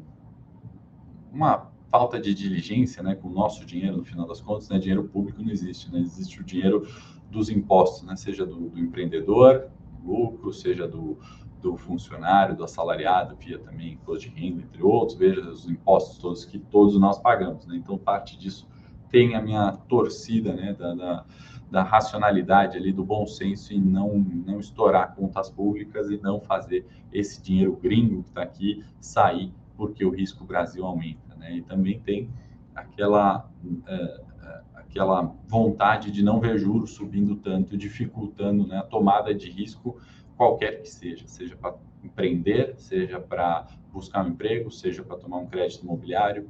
uma 1.33 1.71
falta 1.91 2.21
de 2.21 2.35
diligência, 2.35 3.03
né? 3.03 3.15
Com 3.15 3.29
o 3.29 3.33
nosso 3.33 3.65
dinheiro, 3.65 3.97
no 3.97 4.05
final 4.05 4.27
das 4.27 4.41
contas, 4.41 4.69
né? 4.69 4.79
Dinheiro 4.79 5.05
público 5.05 5.43
não 5.43 5.51
existe, 5.51 5.91
né? 5.91 6.01
Existe 6.01 6.41
o 6.41 6.45
dinheiro 6.45 6.87
dos 7.31 7.49
impostos, 7.49 8.03
né? 8.03 8.15
Seja 8.17 8.45
do, 8.45 8.69
do 8.69 8.79
empreendedor, 8.79 9.71
lucro, 10.05 10.53
seja 10.53 10.87
do, 10.87 11.19
do 11.61 11.77
funcionário, 11.77 12.57
do 12.57 12.65
assalariado, 12.65 13.37
via 13.37 13.59
também 13.59 13.93
imposto 13.95 14.29
de 14.29 14.41
renda, 14.41 14.63
entre 14.63 14.83
outros, 14.83 15.17
veja 15.17 15.41
os 15.41 15.69
impostos 15.69 16.19
todos 16.19 16.45
que 16.45 16.59
todos 16.59 16.99
nós 16.99 17.19
pagamos. 17.19 17.67
Né? 17.67 17.77
Então, 17.77 17.97
parte 17.99 18.39
disso 18.39 18.67
tem 19.11 19.35
a 19.35 19.43
minha 19.43 19.73
torcida 19.89 20.55
né, 20.55 20.73
da, 20.73 20.95
da, 20.95 21.25
da, 21.71 21.83
racionalidade 21.83 22.77
ali, 22.77 22.93
do 22.93 23.05
bom 23.05 23.27
senso 23.27 23.73
e 23.73 23.81
não, 23.81 24.19
não 24.19 24.61
estourar 24.61 25.15
contas 25.15 25.51
públicas 25.51 26.11
e 26.11 26.19
não 26.23 26.41
fazer 26.41 26.87
esse 27.13 27.43
dinheiro 27.43 27.77
gringo 27.77 28.23
que 28.23 28.29
está 28.29 28.43
aqui 28.43 28.85
sair 29.01 29.53
porque 29.77 30.05
o 30.05 30.11
risco 30.11 30.45
Brasil 30.45 30.85
aumenta. 30.85 31.35
Né? 31.37 31.57
E 31.57 31.63
também 31.63 31.99
tem 31.99 32.31
aquela, 32.75 33.51
é, 33.87 33.95
é, 33.95 34.61
aquela 34.75 35.35
vontade 35.49 36.11
de 36.11 36.23
não 36.23 36.39
ver 36.39 36.59
juros 36.59 36.93
subindo 36.93 37.37
tanto, 37.37 37.77
dificultando 37.77 38.67
né, 38.67 38.79
a 38.79 38.83
tomada 38.83 39.35
de 39.35 39.51
risco 39.51 39.97
qualquer 40.41 40.81
que 40.81 40.89
seja, 40.89 41.29
seja 41.29 41.55
para 41.55 41.77
empreender, 42.03 42.73
seja 42.79 43.21
para 43.21 43.67
buscar 43.93 44.25
um 44.25 44.31
emprego, 44.31 44.71
seja 44.71 45.03
para 45.03 45.19
tomar 45.19 45.37
um 45.37 45.47
crédito 45.47 45.83
imobiliário, 45.83 46.49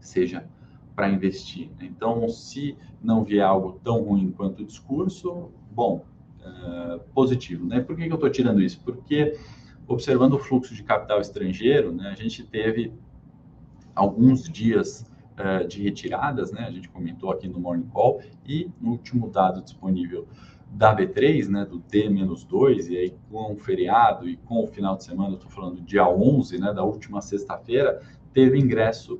seja 0.00 0.44
para 0.96 1.08
investir. 1.08 1.68
Né? 1.78 1.86
Então, 1.86 2.28
se 2.28 2.76
não 3.00 3.22
vier 3.22 3.46
algo 3.46 3.78
tão 3.84 4.02
ruim 4.02 4.32
quanto 4.32 4.64
o 4.64 4.66
discurso, 4.66 5.52
bom, 5.70 6.04
uh, 6.40 6.98
positivo. 7.14 7.64
Né? 7.64 7.80
Por 7.80 7.94
que, 7.94 8.06
que 8.06 8.10
eu 8.10 8.16
estou 8.16 8.30
tirando 8.30 8.60
isso? 8.60 8.80
Porque 8.80 9.38
observando 9.86 10.32
o 10.32 10.38
fluxo 10.40 10.74
de 10.74 10.82
capital 10.82 11.20
estrangeiro, 11.20 11.92
né, 11.92 12.10
a 12.10 12.16
gente 12.20 12.42
teve 12.42 12.92
alguns 13.94 14.42
dias 14.42 15.08
uh, 15.38 15.64
de 15.68 15.84
retiradas, 15.84 16.50
né, 16.50 16.62
a 16.62 16.70
gente 16.72 16.88
comentou 16.88 17.30
aqui 17.30 17.46
no 17.46 17.60
Morning 17.60 17.86
Call, 17.90 18.20
e 18.44 18.68
no 18.80 18.90
último 18.90 19.30
dado 19.30 19.62
disponível 19.62 20.26
da 20.70 20.94
B3, 20.94 21.48
né, 21.48 21.64
do 21.64 21.78
D-2, 21.78 22.90
e 22.90 22.96
aí 22.96 23.14
com 23.30 23.52
o 23.52 23.56
feriado 23.56 24.28
e 24.28 24.36
com 24.36 24.64
o 24.64 24.66
final 24.66 24.96
de 24.96 25.04
semana, 25.04 25.34
estou 25.34 25.50
falando 25.50 25.80
dia 25.80 26.08
11, 26.08 26.58
né, 26.58 26.72
da 26.72 26.84
última 26.84 27.20
sexta-feira, 27.20 28.02
teve 28.32 28.58
ingresso 28.58 29.18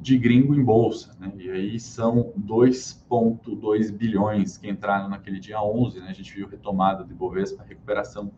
de 0.00 0.16
gringo 0.18 0.54
em 0.54 0.62
bolsa, 0.62 1.14
né, 1.18 1.32
e 1.36 1.50
aí 1.50 1.80
são 1.80 2.32
2,2 2.38 3.90
bilhões 3.90 4.56
que 4.56 4.68
entraram 4.68 5.08
naquele 5.08 5.40
dia 5.40 5.60
11, 5.60 6.00
né, 6.00 6.08
a 6.08 6.12
gente 6.12 6.32
viu 6.34 6.46
retomada 6.46 7.04
de 7.04 7.12
Bovespa, 7.12 7.64
recuperação 7.64 8.30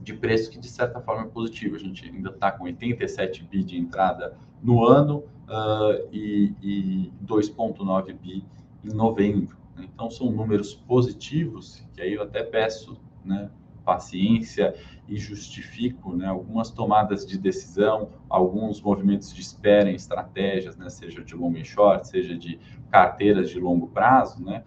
de 0.00 0.14
preço 0.14 0.50
que 0.50 0.58
de 0.58 0.68
certa 0.68 1.00
forma 1.00 1.24
é 1.24 1.28
positivo, 1.28 1.76
a 1.76 1.78
gente 1.78 2.04
ainda 2.04 2.30
está 2.30 2.52
com 2.52 2.64
87 2.64 3.44
bi 3.44 3.62
de 3.64 3.78
entrada 3.78 4.36
no 4.62 4.84
ano 4.84 5.24
uh, 5.48 6.08
e, 6.12 6.54
e 6.62 7.12
2,9 7.26 8.14
bi 8.14 8.44
em 8.84 8.94
novembro, 8.94 9.57
então, 9.84 10.10
são 10.10 10.30
números 10.30 10.74
positivos, 10.74 11.84
que 11.92 12.00
aí 12.00 12.14
eu 12.14 12.22
até 12.22 12.42
peço 12.42 13.00
né, 13.24 13.50
paciência 13.84 14.74
e 15.08 15.16
justifico 15.16 16.14
né, 16.14 16.26
algumas 16.26 16.70
tomadas 16.70 17.26
de 17.26 17.38
decisão, 17.38 18.10
alguns 18.28 18.82
movimentos 18.82 19.34
de 19.34 19.40
espera 19.40 19.90
em 19.90 19.94
estratégias, 19.94 20.76
né, 20.76 20.90
seja 20.90 21.24
de 21.24 21.34
long 21.34 21.54
e 21.56 21.64
short, 21.64 22.06
seja 22.06 22.36
de 22.36 22.60
carteiras 22.90 23.48
de 23.48 23.58
longo 23.58 23.88
prazo. 23.88 24.44
Né, 24.44 24.62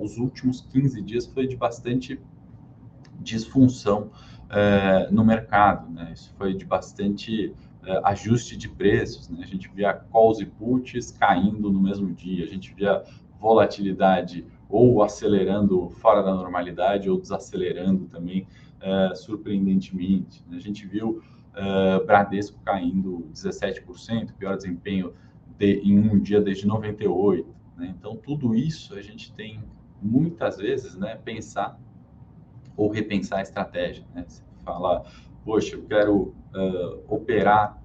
os 0.00 0.16
últimos 0.16 0.62
15 0.62 1.02
dias 1.02 1.26
foi 1.26 1.46
de 1.46 1.56
bastante 1.56 2.18
disfunção 3.20 4.10
é, 4.48 5.10
no 5.10 5.24
mercado. 5.24 5.90
Né, 5.90 6.12
isso 6.14 6.32
foi 6.38 6.54
de 6.54 6.64
bastante 6.64 7.52
é, 7.84 8.00
ajuste 8.04 8.56
de 8.56 8.70
preços. 8.70 9.28
Né, 9.28 9.40
a 9.42 9.46
gente 9.46 9.68
via 9.68 9.92
calls 9.92 10.40
e 10.40 10.46
puts 10.46 11.10
caindo 11.10 11.70
no 11.70 11.80
mesmo 11.80 12.14
dia, 12.14 12.44
a 12.44 12.48
gente 12.48 12.72
via 12.72 13.02
volatilidade 13.44 14.46
ou 14.70 15.02
acelerando 15.02 15.90
fora 15.90 16.22
da 16.22 16.34
normalidade 16.34 17.10
ou 17.10 17.20
desacelerando 17.20 18.06
também 18.06 18.46
uh, 18.80 19.14
surpreendentemente. 19.14 20.42
A 20.50 20.58
gente 20.58 20.86
viu 20.86 21.22
uh, 21.52 22.04
Bradesco 22.06 22.58
caindo 22.64 23.28
17%, 23.34 24.32
pior 24.38 24.56
desempenho 24.56 25.12
de, 25.58 25.74
em 25.80 25.98
um 25.98 26.18
dia 26.18 26.40
desde 26.40 26.66
98. 26.66 27.46
Né? 27.76 27.94
Então, 27.98 28.16
tudo 28.16 28.54
isso 28.54 28.94
a 28.94 29.02
gente 29.02 29.30
tem 29.34 29.62
muitas 30.00 30.56
vezes 30.56 30.96
né, 30.96 31.16
pensar 31.22 31.78
ou 32.74 32.90
repensar 32.90 33.40
a 33.40 33.42
estratégia. 33.42 34.06
Né? 34.14 34.24
Você 34.26 34.42
fala, 34.64 35.04
poxa, 35.44 35.76
eu 35.76 35.84
quero 35.84 36.34
uh, 36.54 37.04
operar 37.08 37.78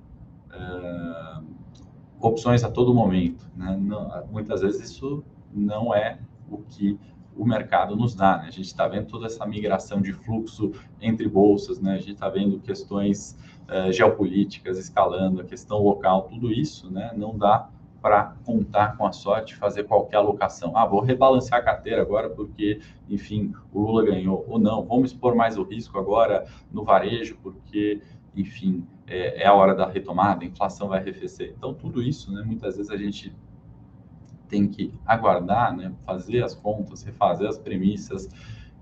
opções 2.19 2.63
a 2.63 2.71
todo 2.71 2.93
momento. 2.93 3.45
Né? 3.55 3.77
Não, 3.79 4.27
muitas 4.31 4.61
vezes 4.61 4.89
isso 4.89 5.23
não 5.53 5.93
é 5.93 6.19
o 6.49 6.57
que 6.59 6.99
o 7.35 7.45
mercado 7.45 7.95
nos 7.95 8.13
dá. 8.13 8.37
Né? 8.37 8.47
A 8.47 8.51
gente 8.51 8.65
está 8.65 8.87
vendo 8.87 9.07
toda 9.07 9.27
essa 9.27 9.45
migração 9.45 10.01
de 10.01 10.11
fluxo 10.11 10.73
entre 11.01 11.27
bolsas, 11.27 11.79
né? 11.79 11.93
a 11.93 11.97
gente 11.97 12.13
está 12.13 12.29
vendo 12.29 12.59
questões 12.59 13.37
uh, 13.69 13.91
geopolíticas 13.91 14.77
escalando, 14.77 15.41
a 15.41 15.43
questão 15.43 15.81
local, 15.81 16.23
tudo 16.23 16.51
isso 16.51 16.91
né? 16.91 17.11
não 17.15 17.37
dá 17.37 17.69
para 18.01 18.35
contar 18.45 18.97
com 18.97 19.05
a 19.05 19.11
sorte 19.11 19.55
fazer 19.55 19.83
qualquer 19.83 20.17
alocação. 20.17 20.75
Ah, 20.75 20.85
vou 20.85 21.01
rebalancear 21.01 21.59
a 21.59 21.63
carteira 21.63 22.01
agora 22.01 22.29
porque, 22.29 22.79
enfim, 23.09 23.53
o 23.73 23.81
Lula 23.81 24.05
ganhou. 24.05 24.45
Ou 24.47 24.57
não, 24.57 24.85
vamos 24.85 25.11
expor 25.11 25.35
mais 25.35 25.57
o 25.57 25.63
risco 25.63 25.97
agora 25.99 26.45
no 26.71 26.83
varejo 26.83 27.37
porque, 27.43 28.01
enfim, 28.35 28.85
é, 29.05 29.43
é 29.43 29.47
a 29.47 29.53
hora 29.53 29.75
da 29.75 29.85
retomada, 29.85 30.43
a 30.43 30.47
inflação 30.47 30.87
vai 30.87 30.99
arrefecer. 30.99 31.53
Então, 31.57 31.73
tudo 31.73 32.01
isso, 32.01 32.31
né, 32.31 32.41
muitas 32.45 32.77
vezes 32.77 32.91
a 32.91 32.97
gente 32.97 33.35
tem 34.49 34.67
que 34.67 34.93
aguardar, 35.05 35.75
né, 35.75 35.93
fazer 36.05 36.43
as 36.43 36.55
contas, 36.55 37.03
refazer 37.03 37.47
as 37.47 37.57
premissas, 37.57 38.27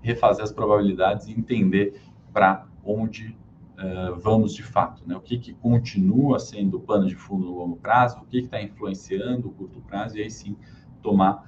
refazer 0.00 0.42
as 0.42 0.52
probabilidades 0.52 1.28
e 1.28 1.32
entender 1.32 2.00
para 2.32 2.66
onde 2.84 3.36
uh, 3.78 4.16
vamos 4.18 4.54
de 4.54 4.62
fato, 4.62 5.02
né? 5.06 5.16
O 5.16 5.20
que, 5.20 5.38
que 5.38 5.52
continua 5.54 6.38
sendo 6.38 6.80
pano 6.80 7.06
de 7.06 7.14
fundo 7.14 7.46
no 7.46 7.58
longo 7.58 7.76
prazo, 7.76 8.18
o 8.18 8.24
que 8.24 8.38
está 8.38 8.60
influenciando 8.62 9.48
o 9.48 9.50
curto 9.52 9.80
prazo 9.80 10.16
e 10.16 10.22
aí 10.22 10.30
sim 10.30 10.56
tomar 11.02 11.44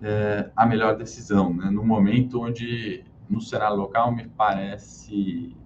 uh, 0.00 0.50
a 0.54 0.66
melhor 0.66 0.96
decisão, 0.96 1.52
né? 1.52 1.70
No 1.70 1.84
momento 1.84 2.40
onde 2.40 3.04
no 3.28 3.40
cenário 3.40 3.76
local 3.76 4.12
me 4.12 4.28
parece 4.28 5.56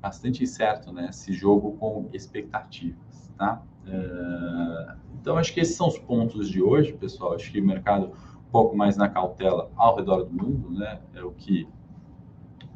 bastante 0.00 0.42
incerto, 0.42 0.92
né? 0.92 1.08
Esse 1.10 1.32
jogo 1.32 1.72
com 1.72 2.08
expectativas, 2.12 3.30
tá? 3.36 3.62
Uh, 3.86 5.02
então, 5.20 5.36
acho 5.36 5.54
que 5.54 5.60
esses 5.60 5.76
são 5.76 5.86
os 5.86 5.98
pontos 5.98 6.48
de 6.48 6.60
hoje, 6.60 6.92
pessoal. 6.92 7.34
Acho 7.34 7.50
que 7.50 7.60
o 7.60 7.64
mercado 7.64 8.12
um 8.36 8.50
pouco 8.50 8.76
mais 8.76 8.96
na 8.96 9.08
cautela 9.08 9.70
ao 9.76 9.96
redor 9.96 10.24
do 10.24 10.32
mundo, 10.32 10.70
né? 10.70 11.00
É 11.14 11.22
o 11.22 11.30
que 11.30 11.66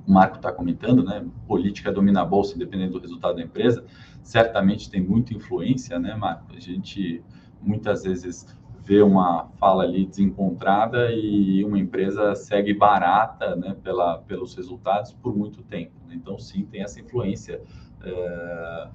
o 0.07 0.13
Marco 0.13 0.37
está 0.37 0.53
comentando, 0.53 1.03
né? 1.03 1.27
Política 1.47 1.93
domina 1.93 2.23
a 2.23 2.25
bolsa, 2.25 2.55
independente 2.55 2.93
do 2.93 3.01
resultado 3.01 3.37
da 3.37 3.43
empresa. 3.43 3.85
Certamente 4.23 4.89
tem 4.89 5.01
muita 5.01 5.35
influência, 5.35 5.99
né, 5.99 6.15
Marco? 6.15 6.55
A 6.55 6.61
gente 6.61 7.23
muitas 7.61 8.05
vezes 8.05 8.57
vê 8.85 9.03
uma 9.03 9.49
fala 9.59 9.83
ali 9.83 10.07
desencontrada 10.07 11.11
e 11.11 11.65
uma 11.65 11.79
empresa 11.79 12.37
segue 12.37 12.73
barata, 12.73 13.57
né, 13.57 13.77
pela, 13.83 14.19
pelos 14.19 14.55
resultados 14.55 15.13
por 15.13 15.37
muito 15.37 15.65
tempo. 15.65 15.93
Né? 16.07 16.15
Então, 16.15 16.39
sim, 16.39 16.65
tem 16.65 16.85
essa 16.85 17.01
influência. 17.01 17.61
É 18.05 18.89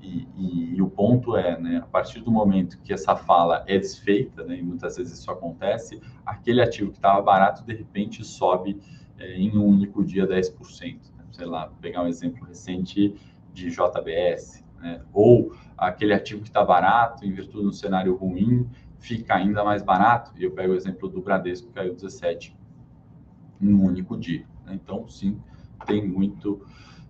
e, 0.00 0.28
e, 0.36 0.74
e, 0.76 0.82
o 0.82 0.88
ponto 0.88 1.36
é, 1.36 1.58
né, 1.58 1.78
a 1.78 1.86
partir 1.86 2.20
do 2.20 2.30
momento 2.30 2.80
que 2.82 2.92
essa 2.92 3.16
fala 3.16 3.64
é 3.66 3.78
desfeita, 3.78 4.44
né, 4.44 4.58
e 4.58 4.62
muitas 4.62 4.96
vezes 4.96 5.18
isso 5.18 5.30
acontece, 5.30 6.00
aquele 6.24 6.62
ativo 6.62 6.90
que 6.90 6.98
estava 6.98 7.20
barato, 7.20 7.64
de 7.64 7.74
repente, 7.74 8.24
sobe 8.24 8.80
é, 9.18 9.36
em 9.36 9.56
um 9.56 9.64
único 9.64 10.04
dia 10.04 10.26
10%. 10.26 11.00
Né? 11.16 11.24
Sei 11.32 11.46
lá, 11.46 11.70
pegar 11.80 12.02
um 12.02 12.06
exemplo 12.06 12.46
recente 12.46 13.14
de 13.52 13.70
JBS, 13.70 14.64
né? 14.80 15.02
ou 15.12 15.52
aquele 15.76 16.14
ativo 16.14 16.42
que 16.42 16.48
está 16.48 16.64
barato, 16.64 17.26
em 17.26 17.32
virtude 17.32 17.64
do 17.64 17.72
cenário 17.72 18.14
ruim, 18.14 18.68
fica 18.98 19.34
ainda 19.34 19.64
mais 19.64 19.82
barato. 19.82 20.32
E 20.36 20.44
eu 20.44 20.52
pego 20.52 20.72
o 20.72 20.76
exemplo 20.76 21.08
do 21.08 21.20
Bradesco, 21.20 21.68
que 21.68 21.74
caiu 21.74 21.94
17 21.94 22.56
em 23.60 23.74
um 23.74 23.84
único 23.84 24.16
dia. 24.16 24.46
Né? 24.64 24.74
Então, 24.74 25.08
sim, 25.08 25.40
tem 25.86 26.06
muito 26.06 26.64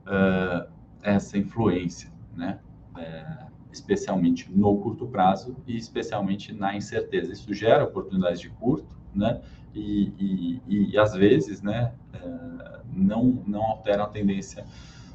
uh, 0.07 0.70
essa 1.03 1.37
influência, 1.37 2.11
né? 2.35 2.61
É, 2.98 3.48
especialmente 3.70 4.50
no 4.50 4.76
curto 4.78 5.06
prazo 5.06 5.56
e 5.66 5.76
especialmente 5.76 6.52
na 6.52 6.76
incerteza. 6.76 7.32
Isso 7.32 7.52
gera 7.52 7.84
oportunidades 7.84 8.40
de 8.40 8.48
curto, 8.50 8.96
né? 9.14 9.40
E, 9.74 10.61
e, 10.66 10.90
e 10.92 10.98
às 10.98 11.12
vezes, 11.14 11.62
né, 11.62 11.92
uh, 12.14 12.80
não, 12.92 13.42
não 13.46 13.62
altera 13.62 14.04
a 14.04 14.06
tendência 14.08 14.64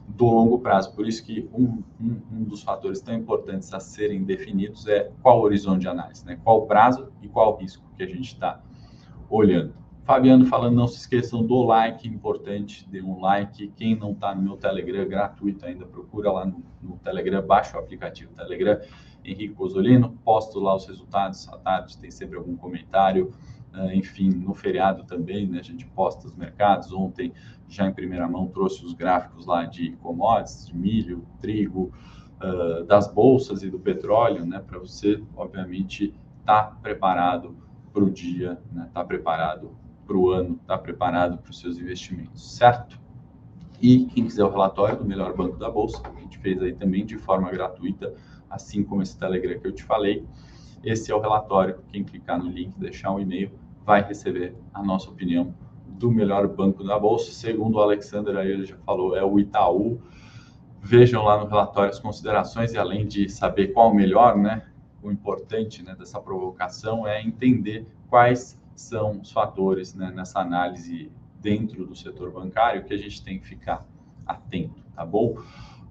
do 0.07 0.25
longo 0.25 0.59
prazo. 0.59 0.93
Por 0.93 1.07
isso 1.07 1.25
que 1.25 1.49
um, 1.53 1.81
um, 1.99 2.21
um, 2.31 2.43
dos 2.43 2.61
fatores 2.61 3.01
tão 3.01 3.15
importantes 3.15 3.73
a 3.73 3.79
serem 3.79 4.23
definidos 4.23 4.87
é 4.87 5.11
qual 5.21 5.41
horizonte 5.41 5.81
de 5.81 5.87
análise, 5.87 6.25
né? 6.25 6.39
qual 6.43 6.65
prazo 6.65 7.11
e 7.21 7.27
qual 7.27 7.57
risco 7.57 7.83
que 7.97 8.03
a 8.03 8.07
gente 8.07 8.27
está 8.27 8.61
olhando. 9.29 9.73
Fabiano 10.05 10.45
falando, 10.45 10.75
não 10.75 10.87
se 10.87 10.97
esqueçam 10.97 11.45
do 11.45 11.63
like, 11.63 12.07
importante, 12.07 12.87
dê 12.89 13.01
um 13.01 13.21
like. 13.21 13.69
Quem 13.69 13.95
não 13.95 14.11
está 14.11 14.35
no 14.35 14.41
meu 14.41 14.57
Telegram, 14.57 15.07
gratuito 15.07 15.65
ainda, 15.65 15.85
procura 15.85 16.29
lá 16.29 16.45
no, 16.45 16.61
no 16.81 16.97
Telegram, 16.97 17.41
baixa 17.41 17.77
o 17.77 17.79
aplicativo 17.79 18.33
Telegram, 18.33 18.81
Henrique 19.23 19.53
Cosolino, 19.53 20.17
posto 20.25 20.59
lá 20.59 20.75
os 20.75 20.85
resultados 20.85 21.47
à 21.47 21.57
tarde, 21.57 21.97
tem 21.97 22.11
sempre 22.11 22.37
algum 22.37 22.57
comentário. 22.57 23.31
Uh, 23.73 23.91
enfim, 23.93 24.29
no 24.29 24.53
feriado 24.53 25.05
também, 25.05 25.47
né, 25.47 25.59
a 25.59 25.63
gente 25.63 25.85
posta 25.87 26.27
os 26.27 26.35
mercados. 26.35 26.91
Ontem, 26.91 27.31
já 27.69 27.87
em 27.87 27.93
primeira 27.93 28.27
mão, 28.27 28.47
trouxe 28.47 28.85
os 28.85 28.93
gráficos 28.93 29.45
lá 29.45 29.63
de 29.63 29.93
commodities, 30.01 30.67
de 30.67 30.75
milho, 30.75 31.25
trigo, 31.39 31.93
uh, 32.43 32.83
das 32.83 33.07
bolsas 33.07 33.63
e 33.63 33.69
do 33.69 33.79
petróleo, 33.79 34.45
né, 34.45 34.59
para 34.59 34.77
você, 34.79 35.23
obviamente, 35.33 36.13
estar 36.41 36.63
tá 36.63 36.77
preparado 36.81 37.55
para 37.93 38.03
o 38.03 38.11
dia, 38.11 38.59
estar 38.69 38.79
né, 38.79 38.89
tá 38.93 39.03
preparado 39.05 39.71
para 40.13 40.17
o 40.19 40.29
ano, 40.29 40.59
está 40.61 40.77
preparado 40.77 41.39
para 41.39 41.49
os 41.49 41.59
seus 41.59 41.79
investimentos, 41.79 42.55
certo? 42.55 42.99
E 43.81 44.05
quem 44.05 44.25
quiser 44.25 44.43
o 44.43 44.49
relatório 44.49 44.95
do 44.95 45.03
melhor 45.03 45.35
banco 45.35 45.57
da 45.57 45.71
bolsa, 45.71 46.03
a 46.05 46.19
gente 46.21 46.37
fez 46.37 46.61
aí 46.61 46.71
também 46.71 47.03
de 47.03 47.17
forma 47.17 47.49
gratuita, 47.49 48.13
assim 48.47 48.83
como 48.83 49.01
esse 49.01 49.17
Telegram 49.17 49.59
que 49.59 49.65
eu 49.65 49.71
te 49.71 49.83
falei. 49.83 50.23
Esse 50.83 51.11
é 51.11 51.15
o 51.15 51.19
relatório. 51.19 51.79
Quem 51.91 52.03
clicar 52.03 52.37
no 52.37 52.47
link, 52.47 52.77
deixar 52.77 53.11
um 53.11 53.19
e-mail, 53.19 53.51
vai 53.83 54.03
receber 54.03 54.55
a 54.71 54.83
nossa 54.83 55.09
opinião 55.09 55.53
do 55.87 56.11
melhor 56.11 56.47
banco 56.47 56.83
da 56.83 56.99
bolsa. 56.99 57.31
Segundo 57.31 57.75
o 57.75 57.81
Alexander, 57.81 58.37
aí 58.37 58.51
ele 58.51 58.65
já 58.65 58.77
falou, 58.85 59.17
é 59.17 59.23
o 59.23 59.39
Itaú. 59.39 59.99
Vejam 60.79 61.23
lá 61.23 61.43
no 61.43 61.49
relatório 61.49 61.89
as 61.89 61.99
considerações 61.99 62.73
e 62.73 62.77
além 62.77 63.07
de 63.07 63.27
saber 63.29 63.69
qual 63.69 63.89
o 63.91 63.95
melhor, 63.95 64.37
né? 64.37 64.61
O 65.01 65.11
importante 65.11 65.83
né, 65.83 65.95
dessa 65.97 66.21
provocação 66.21 67.07
é 67.07 67.21
entender 67.21 67.87
quais 68.09 68.61
são 68.75 69.19
os 69.21 69.31
fatores 69.31 69.93
né, 69.93 70.11
nessa 70.11 70.39
análise 70.39 71.11
dentro 71.39 71.85
do 71.85 71.95
setor 71.95 72.31
bancário 72.31 72.85
que 72.85 72.93
a 72.93 72.97
gente 72.97 73.23
tem 73.23 73.39
que 73.39 73.45
ficar 73.45 73.85
atento, 74.25 74.81
tá 74.95 75.05
bom? 75.05 75.35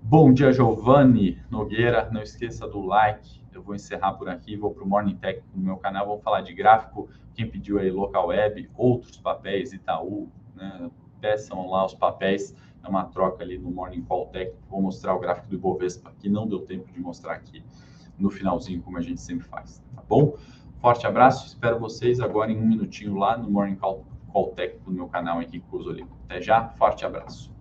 Bom 0.02 0.32
dia, 0.32 0.52
Giovanni 0.52 1.38
Nogueira. 1.50 2.10
Não 2.10 2.22
esqueça 2.22 2.66
do 2.66 2.80
like. 2.80 3.40
Eu 3.52 3.62
vou 3.62 3.74
encerrar 3.74 4.14
por 4.14 4.28
aqui, 4.28 4.56
vou 4.56 4.72
para 4.72 4.82
o 4.82 4.88
Morning 4.88 5.14
Tech 5.14 5.42
no 5.54 5.62
meu 5.62 5.76
canal. 5.76 6.06
Vou 6.06 6.18
falar 6.18 6.40
de 6.40 6.52
gráfico. 6.52 7.08
Quem 7.34 7.48
pediu 7.48 7.78
aí 7.78 7.90
local 7.90 8.28
web, 8.28 8.68
outros 8.76 9.18
papéis, 9.18 9.72
Itaú, 9.72 10.28
né? 10.56 10.90
peçam 11.20 11.68
lá 11.68 11.86
os 11.86 11.94
papéis. 11.94 12.54
É 12.82 12.88
uma 12.88 13.04
troca 13.04 13.44
ali 13.44 13.58
no 13.58 13.70
Morning 13.70 14.02
Call 14.02 14.26
Tech. 14.26 14.52
Vou 14.68 14.82
mostrar 14.82 15.14
o 15.14 15.20
gráfico 15.20 15.48
do 15.48 15.54
Ibovespa, 15.54 16.12
que 16.18 16.28
não 16.28 16.48
deu 16.48 16.60
tempo 16.60 16.92
de 16.92 17.00
mostrar 17.00 17.34
aqui 17.34 17.62
no 18.18 18.28
finalzinho, 18.30 18.82
como 18.82 18.98
a 18.98 19.00
gente 19.00 19.20
sempre 19.20 19.46
faz, 19.46 19.82
tá 19.94 20.02
bom? 20.08 20.36
Forte 20.82 21.06
abraço, 21.06 21.46
espero 21.46 21.78
vocês 21.78 22.18
agora 22.18 22.50
em 22.50 22.58
um 22.58 22.66
minutinho 22.66 23.16
lá 23.16 23.38
no 23.38 23.48
Morning 23.48 23.76
Call, 23.76 24.04
Call 24.32 24.48
Tech 24.48 24.80
do 24.80 24.90
meu 24.90 25.06
canal 25.06 25.40
Henrique 25.40 25.60
Cusolino. 25.60 26.10
Até 26.24 26.40
já, 26.40 26.70
forte 26.70 27.06
abraço. 27.06 27.51